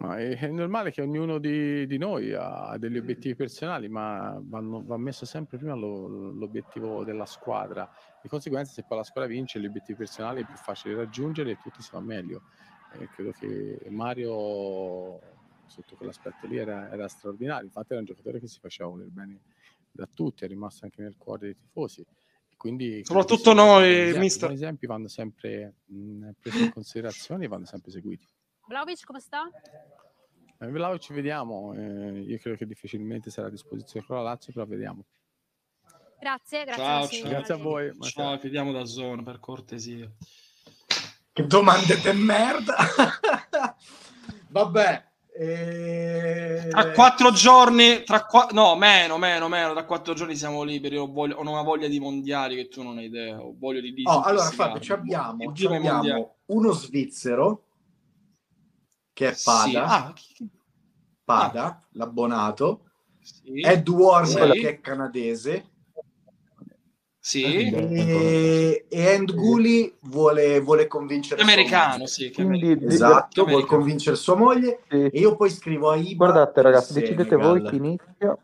Ma 0.00 0.16
è, 0.16 0.38
è 0.38 0.48
normale 0.48 0.92
che 0.92 1.02
ognuno 1.02 1.38
di, 1.38 1.86
di 1.86 1.98
noi 1.98 2.32
ha 2.32 2.74
degli 2.78 2.96
obiettivi 2.96 3.34
personali, 3.34 3.86
ma 3.88 4.40
vanno- 4.42 4.82
va 4.82 4.96
messo 4.96 5.26
sempre 5.26 5.58
prima 5.58 5.74
lo- 5.74 6.08
l'obiettivo 6.32 7.04
della 7.04 7.26
squadra. 7.26 7.86
Di 8.22 8.28
conseguenza, 8.28 8.72
se 8.72 8.82
poi 8.82 8.96
la 8.96 9.04
squadra 9.04 9.30
vince, 9.30 9.60
gli 9.60 9.66
obiettivi 9.66 9.98
personali 9.98 10.40
è 10.40 10.46
più 10.46 10.56
facile 10.56 10.94
raggiungere 10.94 11.50
e 11.50 11.58
tutti 11.62 11.82
si 11.82 11.90
va 11.92 12.00
meglio. 12.00 12.42
Eh, 12.94 13.08
credo 13.08 13.32
che 13.32 13.78
Mario, 13.90 15.20
sotto 15.66 15.96
quell'aspetto 15.96 16.46
lì, 16.46 16.56
era, 16.56 16.90
era 16.90 17.06
straordinario. 17.06 17.66
Infatti, 17.66 17.88
era 17.90 18.00
un 18.00 18.06
giocatore 18.06 18.40
che 18.40 18.48
si 18.48 18.58
faceva 18.58 18.88
voler 18.88 19.08
bene 19.08 19.40
da 19.92 20.08
tutti, 20.10 20.44
è 20.44 20.48
rimasto 20.48 20.86
anche 20.86 21.02
nel 21.02 21.16
cuore 21.18 21.40
dei 21.40 21.56
tifosi. 21.58 22.02
Quindi, 22.56 23.04
Soprattutto 23.04 23.52
noi, 23.52 23.84
esempi. 23.92 24.18
mister. 24.18 24.48
Buoni 24.48 24.54
esempi 24.62 24.86
vanno 24.86 25.08
sempre 25.08 25.74
mh, 25.84 26.30
presi 26.40 26.62
in 26.62 26.70
considerazione 26.70 27.44
e 27.44 27.48
vanno 27.48 27.66
sempre 27.66 27.90
seguiti. 27.90 28.26
Vlaovic 28.70 29.04
come 29.04 29.18
sta? 29.18 29.50
Eh, 30.60 30.66
Vlahovic 30.68 31.00
ci 31.02 31.12
vediamo, 31.12 31.74
eh, 31.74 32.20
io 32.20 32.38
credo 32.38 32.56
che 32.56 32.66
difficilmente 32.66 33.28
sarà 33.28 33.48
a 33.48 33.50
disposizione 33.50 34.06
con 34.06 34.14
la 34.14 34.22
Lazio, 34.22 34.52
però 34.52 34.64
vediamo. 34.64 35.02
Grazie, 36.20 36.64
grazie. 36.64 36.84
Ciao, 36.84 37.06
ciao. 37.08 37.28
Grazie 37.30 37.54
a 37.54 37.56
voi. 37.56 37.92
Ciao, 38.00 38.38
chiediamo 38.38 38.70
da 38.70 38.84
zona 38.84 39.24
per 39.24 39.40
cortesia. 39.40 40.08
Che 41.32 41.46
domande 41.46 42.00
de 42.00 42.12
merda. 42.12 42.76
Vabbè. 44.50 45.04
eh, 45.34 46.66
Tra 46.70 46.90
quattro 46.92 47.32
giorni, 47.32 48.04
tra 48.04 48.24
qua- 48.24 48.50
no, 48.52 48.76
meno, 48.76 49.18
meno, 49.18 49.48
meno, 49.48 49.72
tra 49.72 49.84
quattro 49.84 50.14
giorni 50.14 50.36
siamo 50.36 50.62
liberi. 50.62 50.96
Ho, 50.96 51.10
voglia- 51.10 51.36
ho 51.38 51.40
una 51.40 51.62
voglia 51.62 51.88
di 51.88 51.98
mondiali 51.98 52.54
che 52.54 52.68
tu 52.68 52.84
non 52.84 52.98
hai 52.98 53.06
idea. 53.06 53.42
Ho 53.42 53.52
voglia 53.58 53.80
di 53.80 53.94
Oh, 54.04 54.20
allora. 54.20 54.44
Fabio, 54.50 54.78
ci 54.80 54.92
abbiamo, 54.92 55.50
abbiamo 55.50 56.34
uno 56.46 56.70
svizzero 56.72 57.64
che 59.20 59.28
è 59.32 59.36
Pada, 59.44 59.68
Sì. 59.68 59.76
Ah, 59.76 60.12
chi- 60.14 60.50
Pada, 61.22 61.82
l'abbonato, 61.92 62.84
sì. 63.20 63.60
Ed 63.60 63.86
Warner 63.86 64.52
Sì. 64.52 64.58
che 64.60 64.68
è 64.70 64.80
canadese 64.80 65.64
Sì. 67.18 67.42
e, 67.70 68.86
e 68.88 68.98
End 68.98 69.34
Gully 69.34 69.94
vuole, 70.04 70.58
vuole 70.60 70.86
convincere 70.86 71.42
Americano, 71.42 72.06
sì. 72.06 72.30
che 72.30 72.42
Quindi, 72.42 72.64
americano. 72.64 72.90
Esatto, 72.92 73.44
vuole 73.44 73.66
convincere 73.66 74.16
sua 74.16 74.36
moglie 74.36 74.80
Sì. 74.88 74.96
e 74.96 75.18
io 75.20 75.36
poi 75.36 75.50
scrivo 75.50 75.90
a 75.90 75.96
Iba 75.96 76.24
Guardate 76.30 76.62
ragazzi, 76.62 76.94
decidete 76.94 77.36
voi 77.36 77.62
chi 77.62 77.76
inizia. 77.76 78.38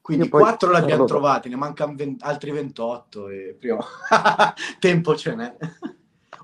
Quindi 0.00 0.28
quattro 0.30 0.70
li 0.70 0.76
abbiamo 0.76 1.02
non 1.02 1.06
lo 1.06 1.06
so. 1.08 1.14
trovati, 1.14 1.48
ne 1.50 1.56
mancano 1.56 1.94
ven- 1.96 2.16
altri 2.20 2.50
28 2.52 3.28
e 3.28 3.56
prima 3.58 3.84
tempo 4.78 5.16
ce 5.16 5.34
n'è. 5.34 5.56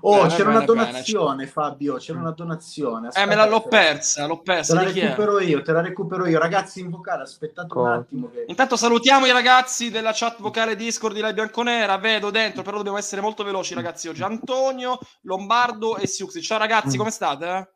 Oh, 0.05 0.15
Bene, 0.23 0.27
c'era 0.29 0.43
bene, 0.49 0.57
una 0.57 0.65
bene. 0.65 0.85
donazione, 0.85 1.47
Fabio, 1.47 1.95
c'era 1.95 2.19
una 2.19 2.31
donazione. 2.31 3.09
Eh, 3.13 3.25
me 3.25 3.35
la, 3.35 3.45
l'ho 3.45 3.55
Aspetta, 3.57 3.77
persa, 3.77 4.25
l'ho 4.27 4.35
Te 4.35 4.41
persa. 4.43 4.73
la 4.75 4.83
chi 4.91 4.99
è? 4.99 5.03
recupero 5.03 5.39
io, 5.39 5.61
te 5.61 5.71
la 5.71 5.81
recupero 5.81 6.27
io. 6.27 6.39
Ragazzi 6.39 6.81
in 6.81 6.89
vocale, 6.89 7.23
aspettate 7.23 7.67
un 7.73 7.83
Cosa? 7.83 7.93
attimo 7.93 8.29
che... 8.29 8.43
Intanto 8.47 8.75
salutiamo 8.75 9.25
i 9.27 9.31
ragazzi 9.31 9.89
della 9.91 10.11
chat 10.13 10.41
vocale 10.41 10.75
Discord 10.75 11.15
di 11.15 11.21
Lai 11.21 11.33
Bianconera. 11.33 11.97
Vedo 11.97 12.31
dentro, 12.31 12.63
però 12.63 12.75
dobbiamo 12.77 12.97
essere 12.97 13.21
molto 13.21 13.43
veloci, 13.45 13.73
ragazzi. 13.73 14.09
Oggi 14.09 14.23
Antonio, 14.23 14.99
Lombardo 15.21 15.95
e 15.95 16.05
Siuxi. 16.05 16.41
Ciao 16.41 16.57
ragazzi, 16.57 16.97
come 16.97 17.09
state? 17.09 17.73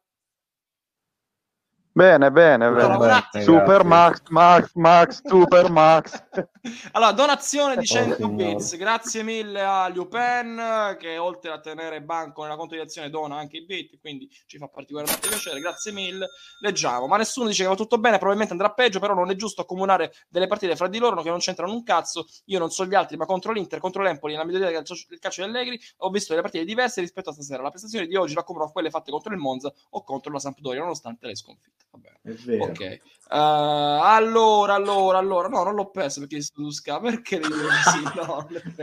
Bene, 1.98 2.32
bene, 2.32 2.66
Allora, 2.66 2.96
bene. 2.98 3.12
attimo. 3.14 3.44
Super 3.44 3.84
Max, 3.84 4.22
Max, 4.30 4.72
Max, 4.76 5.22
Super 5.26 5.72
Max. 5.72 6.26
Allora, 6.92 7.14
donazione 7.14 7.76
di 7.76 7.80
Oh, 7.80 7.86
100 7.86 8.16
signore. 8.16 8.34
bits. 8.36 8.76
Grazie 8.76 9.24
mille 9.24 9.64
a 9.64 9.88
Liupen 9.88 10.98
che 11.00 11.18
oltre 11.18 11.50
a 11.52 11.60
tenere 11.62 12.02
banco 12.02 12.44
nella 12.44 12.58
conto 12.58 12.76
di 12.76 12.82
azione 12.82 13.10
dona 13.10 13.38
anche 13.38 13.56
i 13.58 13.66
bit, 13.66 13.98
quindi 14.02 14.30
ci 14.46 14.58
fa 14.58 14.68
particolarmente 14.68 15.30
piacere. 15.30 15.62
Grazie 15.62 15.94
mille. 15.94 16.28
Leggiamo. 16.60 17.08
Ma 17.08 17.16
nessuno 17.18 17.48
dice 17.48 17.64
che 17.64 17.70
va 17.70 17.76
tutto 17.76 17.98
bene, 17.98 18.18
probabilmente 18.18 18.52
andrà 18.54 18.74
peggio, 18.74 19.00
però 19.00 19.14
non 19.14 19.30
è 19.32 19.36
giusto 19.36 19.62
accomunare 19.62 20.12
delle 20.28 20.48
partite 20.48 20.76
fra 20.76 20.88
di 20.90 20.98
loro 21.00 21.22
che 21.22 21.30
non 21.30 21.40
c'entrano 21.40 21.72
un 21.72 21.84
cazzo. 21.84 22.28
Io 22.48 22.60
non 22.60 22.70
so 22.70 22.86
gli 22.86 22.96
altri, 22.96 23.16
ma 23.16 23.26
contro 23.26 23.54
l'Inter, 23.54 23.80
contro 23.80 24.04
l'Empoli, 24.04 24.34
nella 24.34 24.46
migliore 24.46 24.66
del 24.66 24.74
calcio, 24.76 24.96
del 25.08 25.20
calcio 25.20 25.44
di 25.44 25.48
Allegri, 25.50 25.80
ho 26.00 26.10
visto 26.10 26.32
delle 26.34 26.42
partite 26.42 26.66
diverse 26.66 27.00
rispetto 27.00 27.30
a 27.30 27.34
stasera. 27.34 27.64
La 27.64 27.70
prestazione 27.70 28.06
di 28.08 28.16
oggi 28.18 28.34
la 28.34 28.42
a 28.46 28.72
quelle 28.72 28.90
fatte 28.90 29.10
contro 29.10 29.32
il 29.34 29.40
Monza 29.40 29.72
o 29.92 30.04
contro 30.04 30.34
la 30.34 30.40
Sampdoria, 30.40 30.82
nonostante 30.82 31.28
le 31.28 31.36
sconfitte. 31.38 31.86
Va 31.98 32.10
bene. 32.10 32.20
È 32.22 32.32
vero. 32.46 32.64
Ok, 32.66 32.80
Eh, 32.80 33.00
allora, 33.30 34.76
allora, 34.76 35.18
allora, 35.18 35.48
no, 35.48 35.64
non 35.64 35.76
l'ho 35.76 35.90
perso 35.90 36.22
perché 36.22 36.42
su 36.42 36.70
Sky, 36.70 37.00
perché 37.02 37.40
così? 37.40 38.04
No, 38.16 38.48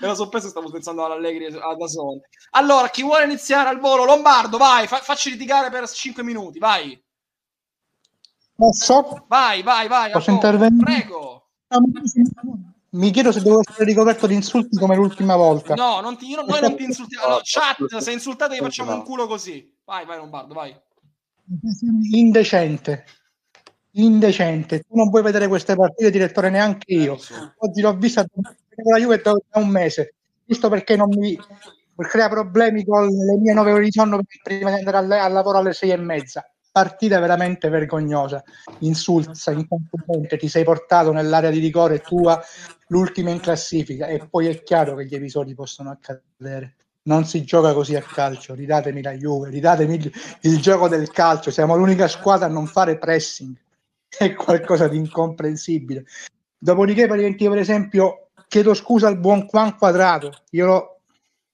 me 0.00 0.06
lo 0.06 0.14
so 0.14 0.28
perso, 0.28 0.48
stavo 0.48 0.70
pensando 0.70 1.04
all'Allegri 1.04 1.46
a 1.46 1.74
da 1.74 1.86
solo. 1.88 2.20
Allora, 2.50 2.88
chi 2.88 3.02
vuole 3.02 3.24
iniziare 3.24 3.68
al 3.68 3.80
volo? 3.80 4.04
Lombardo, 4.04 4.58
vai, 4.58 4.86
fa- 4.86 5.00
facci 5.00 5.30
litigare 5.30 5.70
per 5.70 5.88
5 5.88 6.22
minuti, 6.22 6.58
vai, 6.58 7.00
Posso? 8.54 9.24
vai, 9.26 9.62
vai, 9.62 9.88
vai. 9.88 10.12
Posso 10.12 10.30
intervenire? 10.30 10.84
Prego. 10.84 11.48
Mi 12.90 13.10
chiedo 13.10 13.32
se 13.32 13.40
devo 13.40 13.60
essere 13.60 13.84
ricoperto 13.84 14.26
di 14.26 14.34
insulti 14.34 14.76
come 14.76 14.96
l'ultima 14.96 15.36
volta. 15.36 15.74
No, 15.74 16.00
non 16.00 16.18
ti, 16.18 16.26
io 16.26 16.42
noi 16.42 16.60
non 16.60 16.76
ti 16.76 16.82
insultiamo. 16.82 17.24
Allora, 17.24 17.42
chat, 17.42 17.96
se 17.96 18.12
insultate 18.12 18.56
gli 18.56 18.58
facciamo 18.58 18.92
un 18.92 19.02
culo 19.02 19.26
così. 19.26 19.74
Vai, 19.84 20.04
vai 20.04 20.18
Lombardo, 20.18 20.52
vai. 20.52 20.78
Indecente. 22.12 23.04
Indecente. 23.92 24.80
Tu 24.80 24.94
non 24.94 25.10
puoi 25.10 25.22
vedere 25.22 25.48
queste 25.48 25.74
partite, 25.74 26.10
direttore, 26.10 26.48
neanche 26.48 26.92
io. 26.92 27.18
Oggi 27.58 27.80
l'ho 27.80 27.96
vista 27.96 28.24
con 28.28 28.42
la 28.84 28.98
Juve 28.98 29.20
da 29.20 29.32
un 29.54 29.68
mese, 29.68 30.14
giusto 30.44 30.68
perché 30.68 30.96
non 30.96 31.08
mi 31.08 31.36
crea 31.96 32.28
problemi 32.28 32.84
con 32.84 33.06
le 33.06 33.36
mie 33.38 33.52
nove 33.52 33.72
ore 33.72 33.84
di 33.84 33.90
sonno 33.90 34.20
prima 34.42 34.70
di 34.70 34.78
andare 34.78 34.96
al, 34.98 35.10
al 35.10 35.32
lavoro 35.32 35.58
alle 35.58 35.72
sei 35.72 35.90
e 35.90 35.96
mezza. 35.96 36.48
Partita 36.72 37.18
veramente 37.18 37.68
vergognosa, 37.68 38.44
insulsa, 38.78 39.50
incompetente, 39.50 40.36
ti 40.36 40.48
sei 40.48 40.62
portato 40.62 41.10
nell'area 41.10 41.50
di 41.50 41.58
rigore 41.58 41.98
tua 41.98 42.40
l'ultima 42.86 43.30
in 43.30 43.40
classifica 43.40 44.06
e 44.06 44.24
poi 44.28 44.46
è 44.46 44.62
chiaro 44.62 44.94
che 44.94 45.06
gli 45.06 45.16
episodi 45.16 45.52
possono 45.52 45.90
accadere. 45.90 46.76
Non 47.02 47.24
si 47.24 47.44
gioca 47.44 47.72
così 47.72 47.96
a 47.96 48.02
calcio, 48.02 48.54
ridatemi 48.54 49.02
la 49.02 49.12
Juve, 49.12 49.48
ridatemi 49.48 49.94
il, 49.94 50.12
il 50.42 50.60
gioco 50.60 50.86
del 50.86 51.10
calcio, 51.10 51.50
siamo 51.50 51.76
l'unica 51.76 52.08
squadra 52.08 52.46
a 52.46 52.50
non 52.50 52.66
fare 52.66 52.98
pressing, 52.98 53.54
è 54.18 54.34
qualcosa 54.34 54.86
di 54.86 54.98
incomprensibile. 54.98 56.04
Dopodiché, 56.58 57.06
per 57.06 57.56
esempio, 57.56 58.28
chiedo 58.48 58.74
scusa 58.74 59.08
al 59.08 59.18
buon 59.18 59.46
Juan 59.50 59.78
Quadrato, 59.78 60.42
io 60.50 60.66
l'ho, 60.66 61.00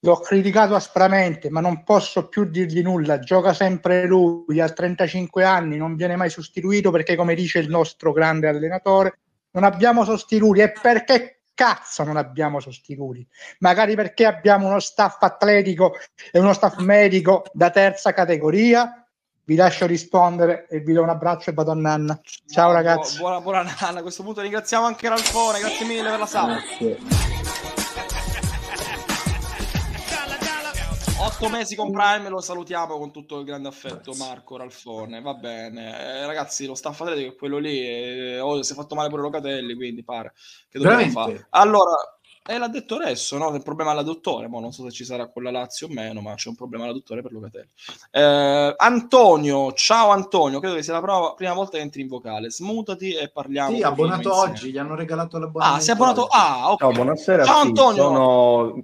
l'ho 0.01 0.17
criticato 0.19 0.75
aspramente, 0.75 1.49
ma 1.51 1.61
non 1.61 1.85
posso 1.85 2.27
più 2.27 2.45
dirgli 2.45 2.83
nulla, 2.83 3.21
gioca 3.21 3.53
sempre 3.53 4.07
lui, 4.07 4.61
ha 4.61 4.69
35 4.69 5.45
anni, 5.45 5.77
non 5.77 5.95
viene 5.95 6.17
mai 6.17 6.31
sostituito 6.31 6.91
perché, 6.91 7.15
come 7.15 7.35
dice 7.35 7.61
il 7.61 7.69
nostro 7.69 8.13
grande 8.13 8.49
allenatore, 8.49 9.19
non 9.53 9.63
abbiamo 9.63 10.05
sostituti 10.05 10.61
e 10.61 10.73
perché 10.73 11.36
cazzo 11.57 12.05
non 12.05 12.17
abbiamo 12.17 12.61
sostituti? 12.61 13.27
Magari 13.59 13.97
perché 13.97 14.27
abbiamo 14.27 14.69
uno 14.69 14.79
staff 14.79 15.21
atletico 15.23 15.95
e 16.31 16.39
uno 16.39 16.53
staff 16.53 16.77
medico 16.79 17.45
da 17.53 17.71
terza 17.71 18.13
categoria? 18.13 19.05
Vi 19.43 19.55
lascio 19.57 19.87
rispondere 19.87 20.67
e 20.69 20.81
vi 20.81 20.93
do 20.93 21.03
un 21.03 21.09
abbraccio 21.09 21.51
e 21.51 21.53
vado 21.53 21.71
a 21.71 21.75
Nanna. 21.75 22.21
Ciao 22.49 22.73
ragazzi. 22.73 23.19
Buona, 23.19 23.41
buona 23.41 23.63
Nanna. 23.81 24.01
A 24.01 24.03
questo 24.03 24.23
punto 24.23 24.41
ringraziamo 24.41 24.85
anche 24.85 25.09
Ralfone, 25.09 25.61
grazie 25.61 25.87
mille 25.87 26.11
per 26.11 26.19
la 26.19 26.27
sala. 26.27 26.59
Otto 31.39 31.51
mesi 31.51 31.77
con 31.77 31.91
Prime, 31.91 32.31
lo 32.31 32.41
salutiamo 32.41 32.97
con 32.97 33.13
tutto 33.13 33.39
il 33.39 33.45
grande 33.45 33.69
affetto, 33.69 34.15
Marco 34.15 34.57
Ralfone. 34.57 35.21
Va 35.21 35.35
bene, 35.35 36.01
eh, 36.01 36.27
ragazzi. 36.27 36.65
Lo 36.65 36.75
staff 36.75 36.99
atletico 37.03 37.33
è 37.33 37.37
quello 37.37 37.59
lì. 37.59 37.79
eh, 37.79 38.41
oh, 38.41 38.63
si 38.63 38.73
è 38.73 38.75
fatto 38.75 38.95
male 38.95 39.11
pure 39.11 39.21
Locatelli, 39.21 39.75
quindi 39.75 40.03
pare 40.03 40.33
che 40.71 40.79
dobbiamo 40.79 41.11
fare. 41.11 41.47
Allora, 41.51 41.95
eh, 42.47 42.57
l'ha 42.57 42.69
detto 42.69 42.95
adesso, 42.95 43.37
no? 43.37 43.49
C'è 43.51 43.57
un 43.57 43.63
problema 43.63 43.91
all'adduttore. 43.91 44.49
Mo 44.49 44.61
non 44.61 44.73
so 44.73 44.85
se 44.85 44.91
ci 44.93 45.05
sarà 45.05 45.29
con 45.29 45.43
la 45.43 45.51
Lazio 45.51 45.89
o 45.89 45.91
meno, 45.93 46.23
ma 46.23 46.33
c'è 46.37 46.49
un 46.49 46.55
problema 46.55 46.85
all'adduttore 46.85 47.21
per 47.21 47.33
Locatelli. 47.33 47.69
Eh, 48.13 48.75
Antonio, 48.75 49.73
ciao 49.75 50.13
Antonio, 50.13 50.59
credo 50.59 50.77
che 50.77 50.83
sia 50.83 50.95
la 50.95 51.03
prova- 51.03 51.35
prima 51.35 51.53
volta 51.53 51.77
che 51.77 51.83
entri 51.83 52.01
in 52.01 52.09
vocale. 52.09 52.51
Smutati 52.51 53.13
e 53.13 53.29
parliamo. 53.29 53.77
Sì, 53.77 53.83
abbonato 53.83 54.35
oggi, 54.35 54.71
gli 54.71 54.79
hanno 54.79 54.95
regalato 54.95 55.39
l'abbonamento. 55.39 55.81
Ah, 55.81 55.83
sei 55.83 55.93
abbonato? 55.93 56.23
oggi. 56.23 56.33
Ah, 56.33 56.73
ok. 56.73 56.79
Ciao, 56.79 56.93
buonasera. 56.93 57.45
Ciao 57.45 57.61
sì, 57.61 57.67
Antonio. 57.67 58.03
sono, 58.03 58.83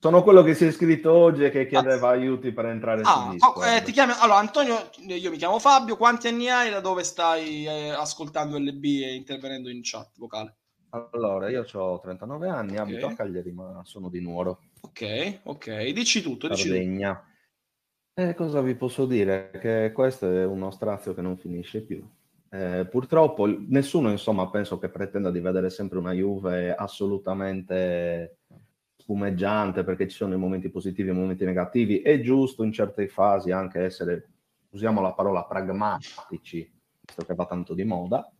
sono 0.00 0.22
quello 0.22 0.42
che 0.42 0.54
si 0.54 0.64
è 0.64 0.68
iscritto 0.68 1.12
oggi 1.12 1.44
e 1.44 1.50
che 1.50 1.66
chiedeva 1.66 2.08
aiuti 2.08 2.52
per 2.52 2.66
entrare 2.66 3.02
Ah, 3.04 3.34
su 3.36 3.46
oh, 3.46 3.64
eh, 3.64 3.82
ti 3.82 3.92
chiami... 3.92 4.12
Allora, 4.18 4.38
Antonio, 4.38 4.90
io 5.06 5.30
mi 5.30 5.36
chiamo 5.36 5.58
Fabio. 5.58 5.96
Quanti 5.96 6.28
anni 6.28 6.48
hai? 6.48 6.70
Da 6.70 6.80
dove 6.80 7.02
stai 7.02 7.66
eh, 7.66 7.90
ascoltando 7.90 8.58
LB 8.58 8.84
e 8.84 9.14
intervenendo 9.14 9.68
in 9.68 9.80
chat 9.82 10.10
vocale? 10.16 10.56
Allora, 10.90 11.50
io 11.50 11.66
ho 11.70 12.00
39 12.00 12.48
anni, 12.48 12.76
abito 12.78 13.06
Ok. 13.06 13.12
a 13.12 13.16
Cagliari, 13.16 13.52
ma 13.52 13.82
sono 13.84 14.08
di 14.08 14.20
Nuoro, 14.20 14.60
Ok, 14.80 15.40
ok. 15.44 15.88
Dici 15.90 16.22
tutto, 16.22 16.48
dici 16.48 16.62
tutto. 16.62 16.74
Sardegna. 16.74 17.24
E 18.14 18.34
cosa 18.34 18.60
vi 18.62 18.74
posso 18.74 19.06
dire? 19.06 19.50
Che 19.60 19.92
questo 19.92 20.30
è 20.30 20.44
uno 20.44 20.70
strazio 20.70 21.14
che 21.14 21.20
non 21.20 21.36
finisce 21.36 21.82
più. 21.82 22.04
Eh, 22.50 22.86
purtroppo 22.90 23.46
nessuno, 23.46 24.10
insomma, 24.10 24.48
penso 24.50 24.78
che 24.78 24.88
pretenda 24.88 25.30
di 25.30 25.40
vedere 25.40 25.70
sempre 25.70 25.98
una 25.98 26.12
Juve 26.12 26.74
assolutamente 26.74 28.37
spumeggiante 29.08 29.84
perché 29.84 30.06
ci 30.06 30.16
sono 30.16 30.34
i 30.34 30.38
momenti 30.38 30.68
positivi 30.68 31.08
e 31.08 31.12
i 31.12 31.16
momenti 31.16 31.46
negativi. 31.46 32.02
È 32.02 32.20
giusto 32.20 32.62
in 32.62 32.72
certe 32.72 33.08
fasi 33.08 33.50
anche 33.50 33.80
essere, 33.80 34.28
usiamo 34.70 35.00
la 35.00 35.14
parola 35.14 35.44
pragmatici, 35.44 36.70
visto 37.00 37.24
che 37.24 37.34
va 37.34 37.46
tanto 37.46 37.72
di 37.72 37.84
moda, 37.84 38.30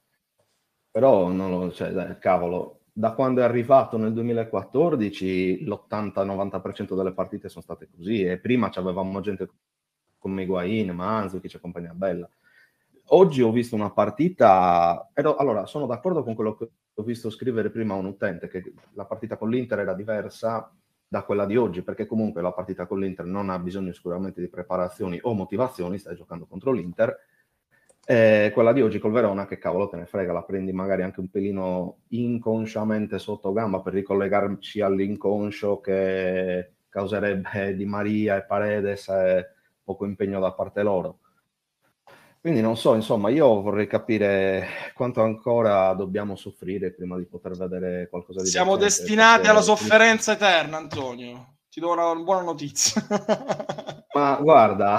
però 0.90 1.28
non 1.31 1.50
lo, 1.50 1.72
cioè, 1.72 1.90
dai, 1.92 2.18
cavolo, 2.18 2.81
da 2.92 3.12
quando 3.12 3.40
è 3.40 3.44
arrivato 3.44 3.96
nel 3.96 4.12
2014 4.12 5.64
l'80-90% 5.64 6.94
delle 6.94 7.12
partite 7.12 7.48
sono 7.48 7.62
state 7.62 7.88
così 7.88 8.24
e 8.24 8.38
prima 8.38 8.70
avevamo 8.74 9.20
gente 9.20 9.48
come 10.18 10.42
Higuain, 10.42 10.90
Manzukic 10.90 11.54
e 11.54 11.61
compagnia 11.61 11.94
bella. 11.94 12.28
Oggi 13.11 13.40
ho 13.40 13.50
visto 13.50 13.74
una 13.74 13.90
partita, 13.90 15.09
ero- 15.14 15.37
allora 15.37 15.64
sono 15.64 15.87
d'accordo 15.87 16.22
con 16.22 16.35
quello 16.35 16.54
che 16.57 16.68
ho 16.98 17.02
visto 17.04 17.30
scrivere 17.30 17.70
prima 17.70 17.94
un 17.94 18.06
utente, 18.06 18.48
che 18.48 18.72
la 18.94 19.04
partita 19.04 19.37
con 19.37 19.50
l'Inter 19.50 19.78
era 19.78 19.94
diversa 19.94 20.72
da 21.06 21.22
quella 21.22 21.46
di 21.46 21.56
oggi, 21.56 21.82
perché 21.82 22.06
comunque 22.06 22.42
la 22.42 22.52
partita 22.52 22.87
con 22.87 22.98
l'Inter 22.98 23.24
non 23.24 23.50
ha 23.50 23.58
bisogno 23.61 23.92
sicuramente 23.92 24.40
di 24.40 24.48
preparazioni 24.48 25.16
o 25.22 25.32
motivazioni, 25.32 25.98
stai 25.98 26.16
giocando 26.16 26.46
contro 26.46 26.72
l'Inter, 26.72 27.16
eh, 28.04 28.50
quella 28.52 28.72
di 28.72 28.82
oggi 28.82 28.98
col 28.98 29.12
Verona, 29.12 29.46
che 29.46 29.58
cavolo 29.58 29.88
te 29.88 29.96
ne 29.96 30.06
frega, 30.06 30.32
la 30.32 30.42
prendi 30.42 30.72
magari 30.72 31.02
anche 31.02 31.20
un 31.20 31.30
pelino 31.30 31.98
inconsciamente 32.08 33.20
sotto 33.20 33.52
gamba 33.52 33.80
per 33.80 33.92
ricollegarci 33.92 34.80
all'inconscio 34.80 35.80
che 35.80 36.72
causerebbe 36.88 37.76
Di 37.76 37.84
Maria 37.84 38.38
e 38.38 38.44
Paredes 38.44 39.08
e 39.08 39.46
poco 39.84 40.04
impegno 40.04 40.40
da 40.40 40.52
parte 40.52 40.82
loro. 40.82 41.20
Quindi 42.40 42.61
non 42.61 42.77
so, 42.77 42.94
insomma, 42.94 43.31
io 43.31 43.61
vorrei 43.61 43.87
capire 43.87 44.66
quanto 44.94 45.22
ancora 45.22 45.92
dobbiamo 45.94 46.37
soffrire 46.37 46.92
prima 46.92 47.16
di 47.16 47.24
poter 47.27 47.57
vedere 47.57 48.09
qualcosa 48.09 48.42
di 48.42 48.48
Siamo 48.48 48.77
decente, 48.77 49.03
destinati 49.03 49.37
perché- 49.37 49.51
alla 49.51 49.61
sofferenza 49.61 50.33
eterna, 50.33 50.77
Antonio. 50.77 51.55
Ti 51.68 51.81
do 51.81 51.92
una 51.92 52.14
buona 52.14 52.42
notizia. 52.42 53.03
Ma 54.14 54.37
guarda, 54.40 54.98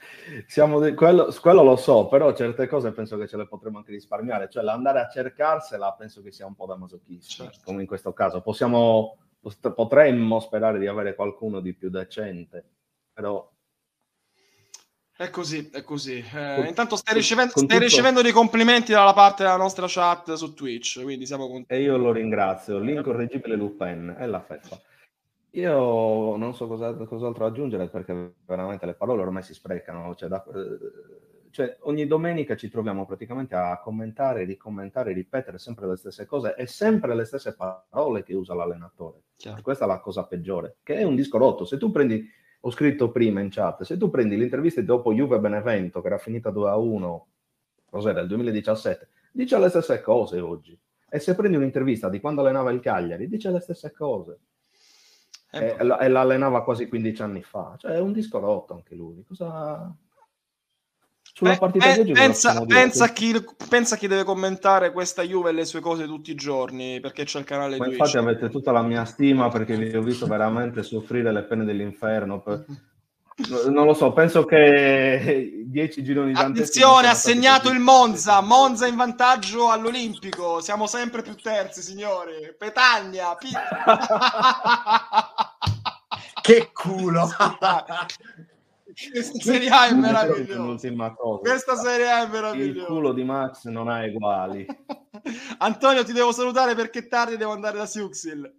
siamo 0.48 0.80
di- 0.80 0.94
quello, 0.94 1.32
quello 1.40 1.62
lo 1.62 1.76
so, 1.76 2.06
però 2.08 2.32
certe 2.34 2.66
cose 2.66 2.90
penso 2.92 3.16
che 3.18 3.28
ce 3.28 3.36
le 3.36 3.46
potremmo 3.46 3.78
anche 3.78 3.92
risparmiare, 3.92 4.48
cioè 4.50 4.62
l'andare 4.62 5.00
a 5.00 5.08
cercarsela 5.08 5.94
penso 5.96 6.22
che 6.22 6.32
sia 6.32 6.46
un 6.46 6.54
po' 6.54 6.66
da 6.66 6.76
masochisti, 6.76 7.34
Certo. 7.44 7.60
come 7.64 7.82
in 7.82 7.86
questo 7.86 8.12
caso. 8.12 8.40
Possiamo, 8.40 9.16
pot- 9.40 9.72
potremmo 9.72 10.40
sperare 10.40 10.78
di 10.78 10.86
avere 10.86 11.14
qualcuno 11.14 11.60
di 11.60 11.74
più 11.74 11.88
decente, 11.90 12.64
però 13.12 13.48
È 15.20 15.30
così, 15.30 15.68
è 15.72 15.82
così. 15.82 16.18
Eh, 16.18 16.54
Con- 16.54 16.66
intanto 16.66 16.94
stai, 16.94 17.12
ricevendo, 17.12 17.50
stai 17.50 17.66
tutto- 17.66 17.80
ricevendo 17.80 18.22
dei 18.22 18.30
complimenti 18.30 18.92
dalla 18.92 19.12
parte 19.12 19.42
della 19.42 19.56
nostra 19.56 19.86
chat 19.88 20.34
su 20.34 20.54
Twitch, 20.54 21.02
quindi 21.02 21.26
siamo 21.26 21.48
contenti. 21.48 21.74
e 21.74 21.80
io 21.82 21.96
lo 21.96 22.12
ringrazio, 22.12 22.78
l'incorreggibile 22.78 23.56
Lupin 23.56 24.14
è 24.16 24.26
la 24.26 24.40
feffa. 24.40 24.80
Io 25.52 26.36
non 26.36 26.54
so 26.54 26.68
cosa, 26.68 26.92
cos'altro 26.94 27.46
aggiungere 27.46 27.88
perché 27.88 28.34
veramente 28.46 28.86
le 28.86 28.94
parole 28.94 29.22
ormai 29.22 29.42
si 29.42 29.54
sprecano. 29.54 30.14
Cioè, 30.14 30.28
da- 30.28 30.44
eh, 30.54 31.50
cioè, 31.50 31.76
ogni 31.80 32.06
domenica 32.06 32.54
ci 32.54 32.68
troviamo 32.70 33.04
praticamente 33.04 33.56
a 33.56 33.80
commentare, 33.80 34.44
ricommentare, 34.44 35.12
ripetere 35.12 35.58
sempre 35.58 35.88
le 35.88 35.96
stesse 35.96 36.26
cose 36.26 36.54
e 36.56 36.68
sempre 36.68 37.16
le 37.16 37.24
stesse 37.24 37.56
parole 37.56 38.22
che 38.22 38.34
usa 38.34 38.54
l'allenatore. 38.54 39.22
E 39.56 39.62
questa 39.62 39.84
è 39.84 39.88
la 39.88 39.98
cosa 39.98 40.26
peggiore, 40.26 40.76
che 40.84 40.94
è 40.94 41.02
un 41.02 41.16
disco 41.16 41.38
rotto. 41.38 41.64
Se 41.64 41.76
tu 41.76 41.90
prendi, 41.90 42.24
ho 42.60 42.70
scritto 42.70 43.10
prima 43.10 43.40
in 43.40 43.50
chat, 43.50 43.82
se 43.82 43.96
tu 43.96 44.10
prendi 44.10 44.36
l'intervista 44.36 44.82
dopo 44.82 45.12
Juve 45.12 45.38
Benevento, 45.38 46.00
che 46.00 46.06
era 46.08 46.18
finita 46.18 46.50
2 46.50 46.70
a 46.70 46.76
1, 46.76 47.26
cos'era, 47.88 48.20
il 48.20 48.28
2017, 48.28 49.08
dice 49.32 49.58
le 49.58 49.68
stesse 49.68 50.00
cose 50.00 50.40
oggi. 50.40 50.78
E 51.10 51.18
se 51.20 51.34
prendi 51.34 51.56
un'intervista 51.56 52.08
di 52.08 52.20
quando 52.20 52.42
allenava 52.42 52.70
il 52.70 52.80
Cagliari, 52.80 53.28
dice 53.28 53.50
le 53.50 53.60
stesse 53.60 53.92
cose. 53.92 54.38
Eh, 55.50 55.76
E, 55.78 55.78
e 55.78 56.08
l'allenava 56.08 56.62
quasi 56.62 56.88
15 56.88 57.22
anni 57.22 57.42
fa. 57.42 57.74
Cioè 57.78 57.92
è 57.92 58.00
un 58.00 58.12
disco 58.12 58.38
rotto 58.38 58.74
anche 58.74 58.94
lui. 58.94 59.24
Cosa... 59.26 59.94
Sulla 61.38 61.52
Pe- 61.52 61.58
partita 61.58 61.92
di 61.92 62.00
oggi 62.00 62.10
pensa, 62.10 62.64
pensa, 62.66 63.04
a 63.04 63.08
chi, 63.10 63.44
pensa 63.68 63.94
a 63.94 63.98
chi 63.98 64.08
deve 64.08 64.24
commentare 64.24 64.90
questa 64.90 65.22
Juve 65.22 65.50
e 65.50 65.52
le 65.52 65.64
sue 65.66 65.78
cose 65.78 66.04
tutti 66.06 66.32
i 66.32 66.34
giorni, 66.34 66.98
perché 66.98 67.22
c'è 67.22 67.38
il 67.38 67.44
canale 67.44 67.76
Ma 67.76 67.84
Twitch. 67.84 67.98
infatti 68.00 68.16
avete 68.16 68.48
tutta 68.50 68.72
la 68.72 68.82
mia 68.82 69.04
stima 69.04 69.48
perché 69.48 69.76
vi 69.76 69.96
ho 69.96 70.02
visto 70.02 70.26
veramente 70.26 70.82
soffrire 70.82 71.30
le 71.30 71.44
pene 71.44 71.64
dell'inferno. 71.64 72.40
Per- 72.40 72.64
Non 73.70 73.86
lo 73.86 73.94
so, 73.94 74.12
penso 74.12 74.44
che 74.44 75.62
10 75.64 76.02
gironi 76.02 76.32
non 76.32 76.46
Attenzione, 76.46 77.06
ha 77.06 77.14
segnato 77.14 77.70
il 77.70 77.78
Monza, 77.78 78.40
Monza 78.40 78.88
in 78.88 78.96
vantaggio 78.96 79.70
all'Olimpico, 79.70 80.60
siamo 80.60 80.88
sempre 80.88 81.22
più 81.22 81.36
terzi, 81.36 81.82
signori. 81.82 82.52
Petagna, 82.58 83.36
Che 86.42 86.70
culo! 86.72 87.30
questa 89.12 89.38
Serie 89.40 89.68
A 89.68 89.86
è 89.88 89.92
meravigliosa. 89.94 91.14
Questa 91.40 91.76
Serie 91.76 92.10
A 92.10 92.20
è 92.20 92.24
Il 92.24 92.30
meravigliosa. 92.30 92.86
culo 92.86 93.12
di 93.12 93.24
Max 93.24 93.64
non 93.66 93.88
ha 93.88 94.02
uguali. 94.04 94.66
Antonio, 95.58 96.04
ti 96.04 96.12
devo 96.12 96.32
salutare 96.32 96.74
perché 96.74 97.06
tardi 97.06 97.36
devo 97.36 97.52
andare 97.52 97.78
da 97.78 97.86
Siuxil. 97.86 98.52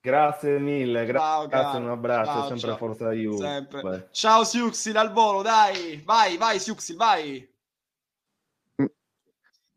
Grazie 0.00 0.58
mille, 0.58 1.04
gra- 1.06 1.18
Ciao, 1.18 1.46
grazie, 1.48 1.78
un 1.80 1.88
abbraccio, 1.90 2.30
Ciao, 2.30 2.46
sempre 2.46 2.68
ciao. 2.68 2.76
forza 2.76 3.10
Juve. 3.10 4.08
Ciao 4.12 4.44
Siuxil 4.44 4.96
al 4.96 5.12
volo, 5.12 5.42
dai. 5.42 6.00
Vai, 6.04 6.36
vai 6.36 6.58
Siuxil, 6.60 6.96
vai. 6.96 7.56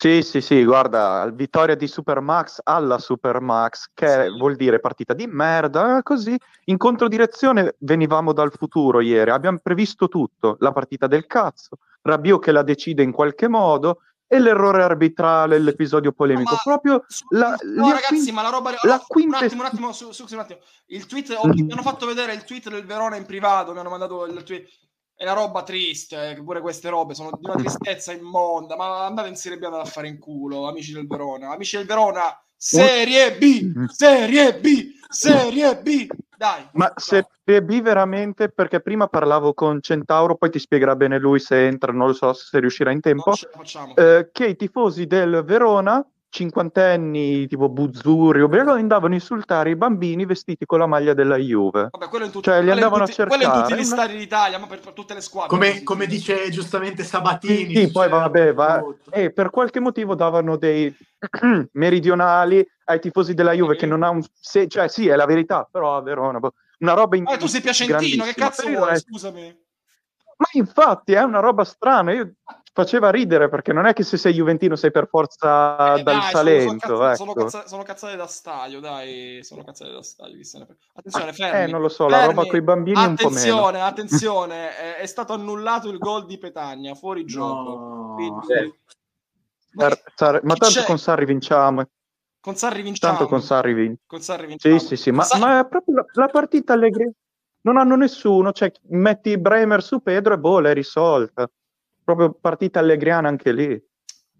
Sì, 0.02 0.24
sì, 0.24 0.42
sì, 0.42 0.66
guarda, 0.66 1.30
vittoria 1.32 1.76
di 1.76 1.86
Supermax 1.86 2.62
alla 2.64 2.98
Supermax, 2.98 3.92
che 3.94 4.30
vuol 4.32 4.56
dire 4.56 4.80
partita 4.80 5.14
di 5.14 5.28
merda, 5.28 6.00
eh, 6.00 6.02
così. 6.02 6.36
In 6.66 6.78
controdirezione 6.78 7.76
venivamo 7.78 8.34
dal 8.34 8.52
futuro 8.52 9.00
ieri, 9.00 9.30
abbiamo 9.30 9.60
previsto 9.62 10.08
tutto, 10.08 10.56
la 10.58 10.72
partita 10.72 11.06
del 11.06 11.28
cazzo, 11.28 11.78
Rabiot 12.02 12.42
che 12.42 12.52
la 12.52 12.64
decide 12.64 13.04
in 13.04 13.12
qualche 13.12 13.48
modo 13.48 14.00
e 14.26 14.40
l'errore 14.40 14.82
arbitrale, 14.82 15.60
l'episodio 15.60 16.14
polemico, 16.14 16.58
proprio 16.64 17.06
la, 17.30 17.56
No, 17.62 17.90
ragazzi, 17.92 18.08
quin- 18.08 18.34
ma 18.34 18.42
la 18.42 18.50
roba. 18.50 18.72
la 18.82 18.96
oh, 18.96 18.98
un 18.98 19.06
quintess- 19.08 19.44
attimo, 19.44 19.62
un 19.62 19.68
attimo, 19.68 19.94
su, 19.94 20.12
Siuxil, 20.12 20.38
un 20.38 20.44
attimo. 20.44 20.60
Il 20.88 21.06
tweet, 21.06 21.30
ho- 21.38 21.48
mi 21.48 21.72
hanno 21.72 21.84
fatto 21.84 22.08
vedere 22.08 22.34
il 22.34 22.44
tweet 22.44 22.72
del 22.72 22.86
Verona 22.88 23.18
in 23.18 23.28
privato, 23.28 23.72
mi 23.72 23.78
hanno 23.78 23.90
mandato 23.92 24.26
il 24.26 24.42
tweet. 24.42 24.68
È 25.22 25.26
una 25.26 25.34
roba 25.34 25.62
triste, 25.62 26.32
eh, 26.32 26.44
pure 26.44 26.62
queste 26.62 26.90
robe 26.90 27.14
sono 27.14 27.30
di 27.40 27.46
una 27.46 27.54
tristezza 27.54 28.12
immonda. 28.12 28.76
Ma 28.76 29.06
andate 29.06 29.28
in 29.30 29.36
Serie 29.36 29.60
B 29.60 29.64
andate 29.66 29.88
a 29.88 29.92
fare 29.92 30.08
in 30.08 30.18
culo, 30.18 30.68
amici 30.68 30.94
del 30.94 31.06
Verona. 31.06 31.52
Amici 31.52 31.78
del 31.78 31.86
Verona, 31.86 32.42
Serie 32.58 33.38
B, 33.38 33.86
Serie 33.86 34.56
B, 34.56 34.94
Serie 35.08 35.78
B. 35.78 36.08
Dai. 36.36 36.68
Ma 36.72 36.92
Serie 36.96 37.62
B 37.62 37.82
veramente, 37.84 38.50
perché 38.50 38.80
prima 38.80 39.06
parlavo 39.06 39.54
con 39.54 39.80
Centauro, 39.80 40.38
poi 40.38 40.50
ti 40.50 40.58
spiegherà 40.58 40.96
bene 40.96 41.20
lui 41.20 41.40
se 41.40 41.68
entra, 41.68 41.92
non 41.92 42.08
lo 42.08 42.14
so 42.14 42.34
se 42.34 42.60
riuscirà 42.60 42.90
in 42.90 43.02
tempo, 43.02 43.34
eh, 43.94 44.30
che 44.32 44.48
i 44.48 44.56
tifosi 44.56 45.06
del 45.06 45.44
Verona 45.46 46.04
cinquantenni 46.32 47.46
tipo 47.48 47.70
Buzzurri, 47.70 48.42
ubriaco, 48.42 48.72
andavano 48.72 49.14
a 49.14 49.18
insultare 49.18 49.70
i 49.72 49.76
bambini 49.76 50.26
vestiti 50.26 50.66
con 50.66 50.80
la 50.80 50.88
maglia 50.88 51.14
della 51.14 51.36
Juve. 51.36 51.90
Vabbè, 51.92 52.08
quello 52.08 52.26
in 52.26 52.32
tutti, 52.32 52.50
Cioè, 52.50 52.62
li 52.62 52.72
andavano 52.72 53.04
a 53.04 53.08
tutti- 53.08 53.24
quello 53.26 53.44
in 53.44 53.50
tutti 53.52 53.60
cercare, 53.60 53.82
gli 53.82 53.86
stadi 53.86 54.18
d'Italia, 54.18 54.58
ma 54.58 54.66
per, 54.68 54.80
per 54.80 54.94
tutte 54.94 55.14
le 55.14 55.22
squadre. 55.22 55.50
Come, 55.50 55.84
come 55.84 56.08
dice 56.08 56.50
giustamente 56.50 57.04
Sabatini. 57.04 57.76
Sì, 57.76 57.92
poi 57.92 58.10
vabbè, 58.10 58.54
va- 58.54 58.82
e 59.10 59.32
per 59.32 59.50
qualche 59.50 59.80
motivo 59.82 60.16
davano 60.16 60.56
dei 60.56 60.96
meridionali 61.74 62.66
ai 62.86 63.00
tifosi 63.00 63.34
della 63.34 63.52
Juve 63.52 63.76
che 63.76 63.86
non 63.86 64.02
ha 64.02 64.10
un 64.10 64.24
se- 64.34 64.68
cioè 64.68 64.88
sì, 64.88 65.08
è 65.08 65.16
la 65.16 65.26
verità, 65.26 65.68
però 65.70 65.98
a 65.98 66.02
Verona 66.02 66.40
una 66.80 66.94
roba 66.94 67.16
in 67.18 67.26
Ah, 67.28 67.38
tu 67.38 67.48
sei 67.48 67.62
piacentino, 67.62 68.24
che 68.24 68.34
cazzo 68.34 68.68
vuoi? 68.68 68.90
resto- 68.90 69.12
Scusami. 69.12 69.60
Ma 70.38 70.48
infatti 70.54 71.14
è 71.14 71.22
una 71.22 71.40
roba 71.40 71.64
strana, 71.64 72.14
io 72.14 72.32
faceva 72.74 73.10
ridere 73.10 73.50
perché 73.50 73.74
non 73.74 73.86
è 73.86 73.94
che 73.94 74.04
se 74.04 74.16
sei 74.18 74.34
juventino 74.34 74.76
sei 74.76 74.92
per 74.92 75.08
forza 75.10 75.96
Eh, 75.96 76.04
dal 76.04 76.04
dai, 76.04 76.16
sono- 76.16 76.32
Salento, 76.32 76.96
sono, 76.96 77.16
sono, 77.16 77.32
ecco. 77.32 77.44
cazza- 77.44 77.68
sono 77.68 77.84
cazzate 77.84 78.16
da 78.16 78.28
stadio, 78.28 78.80
dai, 78.80 79.40
sono 79.44 79.64
cazzate 79.64 79.92
da 79.92 80.02
stadio. 80.04 80.40
Attenzione, 80.94 81.30
Eh, 81.30 81.34
fermi. 81.34 81.72
non 81.72 81.82
lo 81.82 81.90
so, 81.90 82.08
la 82.08 82.20
fermi. 82.20 82.34
roba 82.36 82.48
coi 82.48 82.62
bambini 82.62 83.04
un 83.04 83.16
po' 83.16 83.30
meno. 83.30 83.38
Attenzione, 83.68 83.82
attenzione, 83.82 84.78
è, 84.78 84.96
è 84.98 85.06
stato 85.06 85.34
annullato 85.34 85.90
il 85.90 85.98
gol 85.98 86.26
di 86.26 86.38
Petagna, 86.38 86.94
fuori 86.96 87.26
gioco. 87.26 87.70
No. 87.78 88.14
Quindi- 88.16 88.54
Eh. 88.54 88.74
Ma 89.74 89.88
che- 89.88 89.96
Sar- 89.96 90.04
Sar- 90.16 90.44
ma 90.44 90.56
tanto 90.56 90.80
c'è? 90.80 90.86
con 90.86 90.98
Sarri 90.98 91.26
vinciamo. 91.26 91.86
con 92.42 92.56
Sarri 92.56 92.82
vinciamo. 92.82 93.14
Tanto 93.18 93.30
con 93.30 93.42
Sarri 93.42 93.74
vince. 93.74 94.02
Con 94.08 94.20
Sarri 94.22 94.48
vinciamo. 94.48 94.80
Sì, 94.80 94.86
sì, 94.88 94.96
sì, 94.98 95.12
ma, 95.12 95.24
Sa- 95.24 95.38
ma 95.38 95.60
è 95.60 95.68
proprio 95.68 95.96
la, 95.96 96.06
la 96.14 96.28
partita 96.28 96.74
Allegri. 96.74 97.10
Non 97.64 97.78
hanno 97.78 97.96
nessuno, 97.96 98.52
cioè 98.52 98.72
metti 98.90 99.38
Bremer 99.38 99.84
su 99.84 100.02
Pedro 100.02 100.34
e 100.34 100.40
boh, 100.40 100.60
l'hai 100.60 100.74
risolta. 100.74 101.48
Proprio 102.16 102.38
partita 102.40 102.80
allegriana 102.80 103.28
anche 103.30 103.52
lì. 103.54 103.82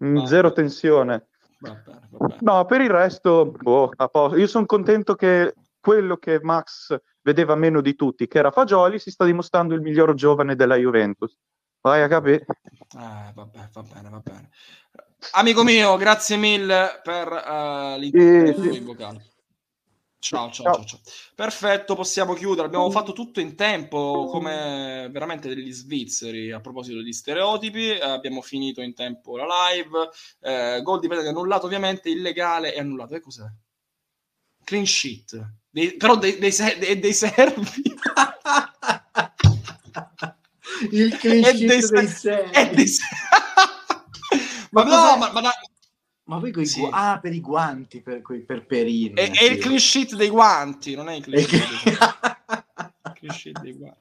Mm, 0.04 0.16
Va 0.16 0.26
Zero 0.26 0.48
bene. 0.48 0.54
tensione. 0.54 1.28
Va 1.60 1.74
bene, 1.74 2.08
va 2.10 2.26
bene. 2.26 2.38
No, 2.40 2.64
per 2.64 2.80
il 2.80 2.90
resto, 2.90 3.46
boh, 3.46 3.90
a 3.96 4.08
posto. 4.08 4.36
Io 4.36 4.46
sono 4.46 4.66
contento 4.66 5.14
che 5.14 5.54
quello 5.80 6.16
che 6.16 6.38
Max 6.42 6.96
vedeva 7.22 7.54
meno 7.54 7.80
di 7.80 7.94
tutti, 7.94 8.26
che 8.28 8.38
era 8.38 8.50
Fagioli, 8.50 8.98
si 8.98 9.10
sta 9.10 9.24
dimostrando 9.24 9.74
il 9.74 9.80
miglior 9.80 10.14
giovane 10.14 10.54
della 10.54 10.76
Juventus. 10.76 11.36
Vai 11.80 12.02
a 12.02 12.08
capire. 12.08 12.44
Eh, 12.44 13.32
vabbè, 13.34 13.68
va 13.72 13.82
bene, 13.82 14.08
va 14.10 14.20
bene. 14.22 14.50
Amico 15.32 15.62
mio, 15.64 15.96
grazie 15.96 16.36
mille 16.36 17.00
per 17.02 17.28
eh, 17.32 17.96
l'intervento 17.98 18.62
Sì, 18.62 18.70
sì. 18.70 19.30
Ciao, 20.22 20.52
ciao, 20.52 20.72
Ciao. 20.72 20.84
ciao. 20.84 21.00
Perfetto, 21.34 21.96
possiamo 21.96 22.34
chiudere. 22.34 22.68
Abbiamo 22.68 22.88
fatto 22.92 23.12
tutto 23.12 23.40
in 23.40 23.56
tempo, 23.56 24.28
come 24.30 25.08
veramente 25.10 25.48
degli 25.48 25.72
svizzeri. 25.72 26.52
A 26.52 26.60
proposito 26.60 27.02
di 27.02 27.12
stereotipi, 27.12 27.88
eh, 27.88 28.00
abbiamo 28.00 28.40
finito 28.40 28.80
in 28.82 28.94
tempo 28.94 29.36
la 29.36 29.46
live. 29.72 30.08
Eh, 30.40 30.80
gol 30.82 31.00
di 31.00 31.08
Petagna 31.08 31.30
annullato, 31.30 31.66
ovviamente, 31.66 32.08
illegale 32.08 32.72
e 32.72 32.78
annullato. 32.78 33.16
E 33.16 33.20
cos'è? 33.20 33.42
Clean 34.62 34.86
sheet. 34.86 35.44
Dei- 35.68 35.96
però 35.96 36.16
dei, 36.16 36.38
dei, 36.38 36.52
dei- 36.78 37.00
dei 37.00 37.14
servi. 37.14 37.82
Il 40.92 41.16
clean 41.18 41.42
sheet 41.42 41.56
dei 41.56 41.66
dei, 41.66 41.82
se- 41.82 42.06
sei. 42.06 42.50
e 42.52 42.70
dei 42.74 42.86
se- 42.86 43.02
ma 44.70 44.84
no, 44.84 45.16
ma, 45.16 45.32
ma 45.32 45.50
Ma 46.32 46.38
poi 46.40 46.50
coi 46.50 46.64
Sì. 46.64 46.80
gu- 46.80 46.88
ah, 46.90 47.18
per 47.20 47.34
i 47.34 47.40
guanti, 47.40 48.00
per, 48.00 48.22
per 48.46 48.64
Perini. 48.64 49.12
è, 49.12 49.30
è 49.30 49.44
il 49.44 49.58
clean 49.58 49.78
sheet 49.78 50.14
dei 50.14 50.30
guanti, 50.30 50.94
non 50.94 51.10
è 51.10 51.14
il 51.16 51.22
clean 51.22 51.44
sheet 53.30 53.60
dei 53.60 53.74
guanti. 53.74 54.00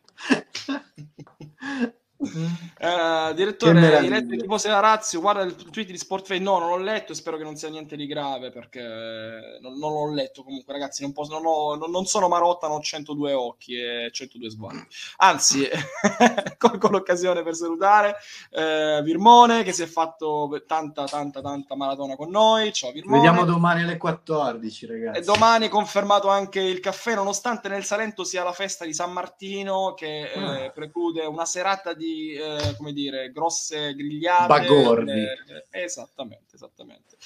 Eh, 2.24 3.34
direttore, 3.36 3.98
hai 3.98 4.08
letto 4.08 4.36
tipo 4.36 4.58
se 4.58 4.70
la 4.70 4.80
Razio, 4.80 5.20
guarda 5.22 5.42
il 5.44 5.56
tweet 5.56 5.90
di 5.90 5.98
Sportfay, 5.98 6.40
no, 6.40 6.60
non 6.60 6.70
l'ho 6.70 6.78
letto 6.78 7.12
e 7.12 7.16
spero 7.16 7.38
che 7.38 7.44
non 7.44 7.56
sia 7.56 7.70
niente 7.70 7.96
di 7.96 8.06
grave 8.06 8.52
perché 8.52 9.58
non, 9.62 9.78
non 9.78 9.92
l'ho 9.92 10.14
letto 10.14 10.44
comunque 10.44 10.74
ragazzi, 10.74 11.02
non, 11.02 11.14
posso, 11.14 11.34
non, 11.34 11.44
ho- 11.46 11.76
non- 11.88 12.06
sono 12.06 12.28
Marotta, 12.28 12.68
non 12.68 12.78
ho 12.78 12.82
102 12.82 13.34
occhi 13.34 13.76
e 13.76 14.10
102 14.12 14.50
sguardi. 14.50 14.86
Anzi, 15.18 15.68
colgo 16.58 16.88
l'occasione 16.90 17.44
per 17.44 17.56
salutare 17.56 18.16
eh, 18.52 19.02
Virmone 19.04 19.64
che 19.64 19.72
si 19.74 19.84
è 19.84 19.88
fatto 19.88 20.64
tanta, 20.68 21.06
tanta, 21.06 21.42
tanta 21.42 21.76
maratona 21.76 22.16
con 22.16 22.30
noi. 22.30 22.72
Ciao 22.74 22.90
Ci 22.90 22.96
Virmone. 22.96 23.22
vediamo 23.22 23.46
domani 23.46 23.84
alle 23.84 23.98
14, 23.98 24.86
ragazzi. 24.86 25.20
E 25.20 25.24
domani 25.24 25.70
confermato 25.70 26.30
anche 26.30 26.60
il 26.62 26.80
caffè, 26.80 27.16
nonostante 27.16 27.68
nel 27.70 27.84
Salento 27.84 28.24
sia 28.24 28.44
la 28.44 28.54
festa 28.54 28.86
di 28.86 28.94
San 28.94 29.12
Martino 29.12 29.94
che 29.96 30.32
eh, 30.32 30.40
Ah. 30.42 30.70
preclude 30.72 31.26
una 31.26 31.46
serata 31.46 31.94
di, 31.94 32.11
eh, 32.36 32.76
come 32.78 32.94
dire, 32.94 33.32
grosse 33.32 33.94
grigliate. 33.96 34.48
Bagordi. 34.48 35.12
Eh, 35.12 35.84
esattamente, 35.84 36.56
esattamente. 36.56 37.18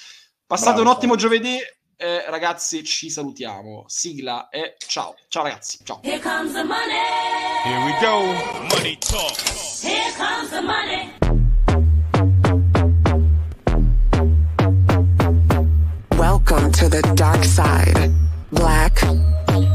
Passate 0.46 0.74
Bravo, 0.76 0.90
un 0.90 0.96
ottimo 0.96 1.14
Fabio. 1.14 1.28
giovedì. 1.28 1.58
eh, 1.98 2.26
ragazzi, 2.30 2.84
ci 2.84 3.10
salutiamo. 3.10 3.86
Sigla 3.88 4.50
e 4.50 4.76
ciao. 4.86 5.16
Ciao 5.28 5.44
ragazzi. 5.44 5.80
Ciao. 5.84 6.02
Here 6.04 6.20
comes 6.20 6.52
the 6.54 6.64
money. 6.64 7.00
Here 7.64 7.84
we 7.86 7.98
go. 8.02 8.22
Money 8.76 8.98
talk. 9.00 9.38
Here 9.82 10.12
comes 10.18 10.50
the 10.50 10.62
money. 10.62 11.14
Welcome 16.18 16.72
to 16.74 16.90
the 16.90 17.02
dark 17.16 17.44
side. 17.44 18.12
Black 18.52 19.02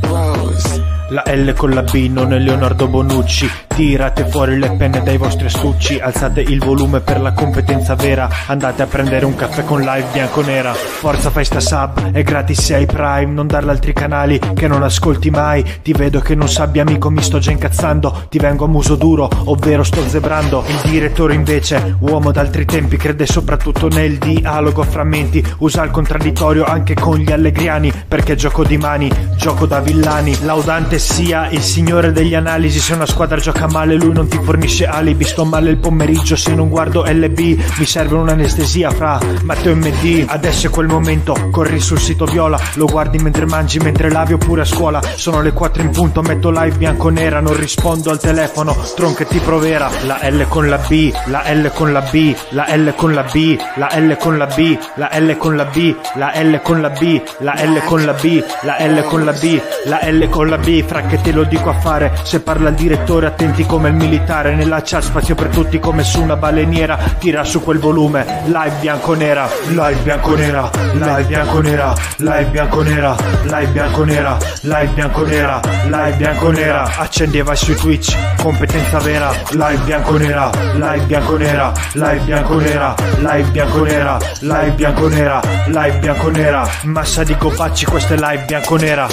Rose. 0.04 0.99
La 1.12 1.24
L 1.26 1.52
con 1.54 1.70
la 1.70 1.82
B 1.82 2.08
non 2.08 2.32
è 2.32 2.38
Leonardo 2.38 2.86
Bonucci. 2.86 3.50
Tirate 3.66 4.26
fuori 4.26 4.58
le 4.58 4.70
penne 4.76 5.02
dai 5.02 5.16
vostri 5.16 5.46
astucci. 5.46 5.98
Alzate 5.98 6.40
il 6.40 6.60
volume 6.60 7.00
per 7.00 7.20
la 7.20 7.32
competenza 7.32 7.96
vera. 7.96 8.28
Andate 8.46 8.82
a 8.82 8.86
prendere 8.86 9.24
un 9.24 9.34
caffè 9.34 9.64
con 9.64 9.80
live 9.80 10.06
bianco-nera 10.12 10.72
Forza 10.72 11.30
fai 11.30 11.44
sta 11.44 11.58
sub, 11.58 12.12
è 12.12 12.22
gratis 12.22 12.60
se 12.60 12.74
hai 12.76 12.86
Prime. 12.86 13.32
Non 13.32 13.48
darla 13.48 13.72
altri 13.72 13.92
canali 13.92 14.38
che 14.54 14.68
non 14.68 14.84
ascolti 14.84 15.30
mai. 15.30 15.64
Ti 15.82 15.92
vedo 15.92 16.20
che 16.20 16.36
non 16.36 16.48
sabbia 16.48 16.82
amico 16.82 17.10
mi 17.10 17.22
sto 17.22 17.40
già 17.40 17.50
incazzando. 17.50 18.26
Ti 18.28 18.38
vengo 18.38 18.66
a 18.66 18.68
muso 18.68 18.94
duro, 18.94 19.28
ovvero 19.46 19.82
sto 19.82 20.06
zebrando. 20.06 20.62
Il 20.64 20.90
direttore 20.90 21.34
invece, 21.34 21.96
uomo 21.98 22.30
d'altri 22.30 22.64
tempi 22.64 22.96
Crede 22.96 23.26
soprattutto 23.26 23.88
nel 23.88 24.18
dialogo 24.18 24.82
a 24.82 24.84
frammenti 24.84 25.44
Usa 25.58 25.82
il 25.82 25.90
contraddittorio 25.90 26.64
anche 26.64 26.94
con 26.94 27.16
gli 27.18 27.32
allegriani 27.32 27.92
Perché 28.06 28.36
gioco 28.36 28.62
di 28.62 28.76
mani, 28.76 29.10
gioco 29.36 29.66
da 29.66 29.80
villani. 29.80 30.36
Laudante 30.44 30.99
sia 31.00 31.48
il 31.48 31.62
signore 31.62 32.12
degli 32.12 32.34
analisi. 32.34 32.78
Se 32.78 32.92
una 32.92 33.06
squadra 33.06 33.38
gioca 33.38 33.66
male 33.66 33.96
lui 33.96 34.12
non 34.12 34.28
ti 34.28 34.38
fornisce 34.40 34.86
alibi. 34.86 35.24
Sto 35.24 35.44
male 35.44 35.70
il 35.70 35.78
pomeriggio 35.78 36.36
se 36.36 36.54
non 36.54 36.68
guardo 36.68 37.04
LB 37.04 37.38
Mi 37.78 37.86
serve 37.86 38.16
un'anestesia 38.16 38.90
fra 38.90 39.18
Matteo 39.42 39.72
e 39.72 39.74
MD 39.74 40.24
Adesso 40.28 40.66
è 40.66 40.70
quel 40.70 40.86
momento, 40.86 41.48
corri 41.50 41.80
sul 41.80 41.98
sito 41.98 42.26
viola 42.26 42.58
Lo 42.74 42.86
guardi 42.86 43.18
mentre 43.18 43.46
mangi, 43.46 43.78
mentre 43.78 44.10
lavi 44.10 44.34
oppure 44.34 44.62
a 44.62 44.64
scuola. 44.64 45.00
Sono 45.16 45.40
le 45.40 45.52
4 45.52 45.82
in 45.82 45.90
punto, 45.90 46.20
metto 46.22 46.50
live 46.50 46.76
bianco-nera 46.76 47.40
Non 47.40 47.56
rispondo 47.56 48.10
al 48.10 48.20
telefono, 48.20 48.76
tronche 48.94 49.26
ti 49.26 49.38
provera 49.38 49.90
La 50.04 50.18
L 50.28 50.46
con 50.48 50.68
la 50.68 50.78
B, 50.78 51.12
la 51.26 51.42
L 51.50 51.70
con 51.72 51.92
la 51.92 52.00
B 52.00 52.34
La 52.50 52.66
L 52.76 52.94
con 52.94 53.14
la 53.14 53.22
B, 53.22 53.58
la 53.74 53.88
L 53.96 54.16
con 54.16 54.36
la 54.36 54.44
B 54.44 54.78
La 54.96 55.10
L 55.12 55.36
con 55.36 55.56
la 55.56 55.64
B, 55.64 55.96
la 56.14 56.30
L 56.34 56.60
con 56.60 56.80
la 56.80 56.90
B 56.90 57.22
La 57.38 57.54
L 57.64 57.82
con 57.84 58.04
la 58.04 58.12
B, 58.12 58.42
la 58.62 58.76
L 58.78 59.02
con 59.04 59.24
la 59.24 59.32
B 59.32 59.60
La 59.84 60.00
L 60.02 60.28
con 60.28 60.48
la 60.48 60.58
B, 60.58 60.84
che 60.98 61.20
te 61.20 61.30
lo 61.30 61.44
dico 61.44 61.70
a 61.70 61.74
fare 61.74 62.12
Se 62.24 62.40
parla 62.40 62.70
il 62.70 62.74
direttore 62.74 63.26
attenti 63.26 63.64
come 63.64 63.88
il 63.90 63.94
militare 63.94 64.54
Nella 64.56 64.82
chat 64.82 65.02
spazio 65.02 65.36
per 65.36 65.48
tutti 65.48 65.78
come 65.78 66.02
su 66.02 66.20
una 66.20 66.36
baleniera 66.36 66.98
Tira 67.18 67.44
su 67.44 67.62
quel 67.62 67.78
volume, 67.78 68.42
live 68.46 68.74
bianco-nera 68.80 69.48
Live 69.68 70.00
bianco-nera, 70.02 70.70
live 70.94 71.24
bianco-nera 71.24 71.94
Live 72.16 72.46
bianco-nera, 72.50 73.16
live 73.42 73.66
bianco-nera 73.68 74.38
Live 74.62 74.92
bianco-nera, 74.94 75.60
live 75.84 76.16
bianco-nera 76.16 76.90
Accendi 76.96 77.38
e 77.38 77.42
vai 77.42 77.56
su 77.56 77.74
Twitch, 77.76 78.16
competenza 78.42 78.98
vera 78.98 79.30
Live 79.50 79.82
bianco-nera, 79.84 80.50
live 80.74 81.04
bianco-nera 81.04 81.72
Live 81.92 82.20
bianco-nera, 82.24 82.94
live 83.18 83.48
bianco-nera 83.50 84.18
Live 84.40 84.70
bianco-nera, 84.72 85.40
live 85.66 85.98
bianco-nera 85.98 86.68
Massa 86.82 87.22
di 87.22 87.36
copacci, 87.36 87.84
questa 87.84 88.14
è 88.14 88.16
live 88.16 88.44
bianco-nera 88.44 89.08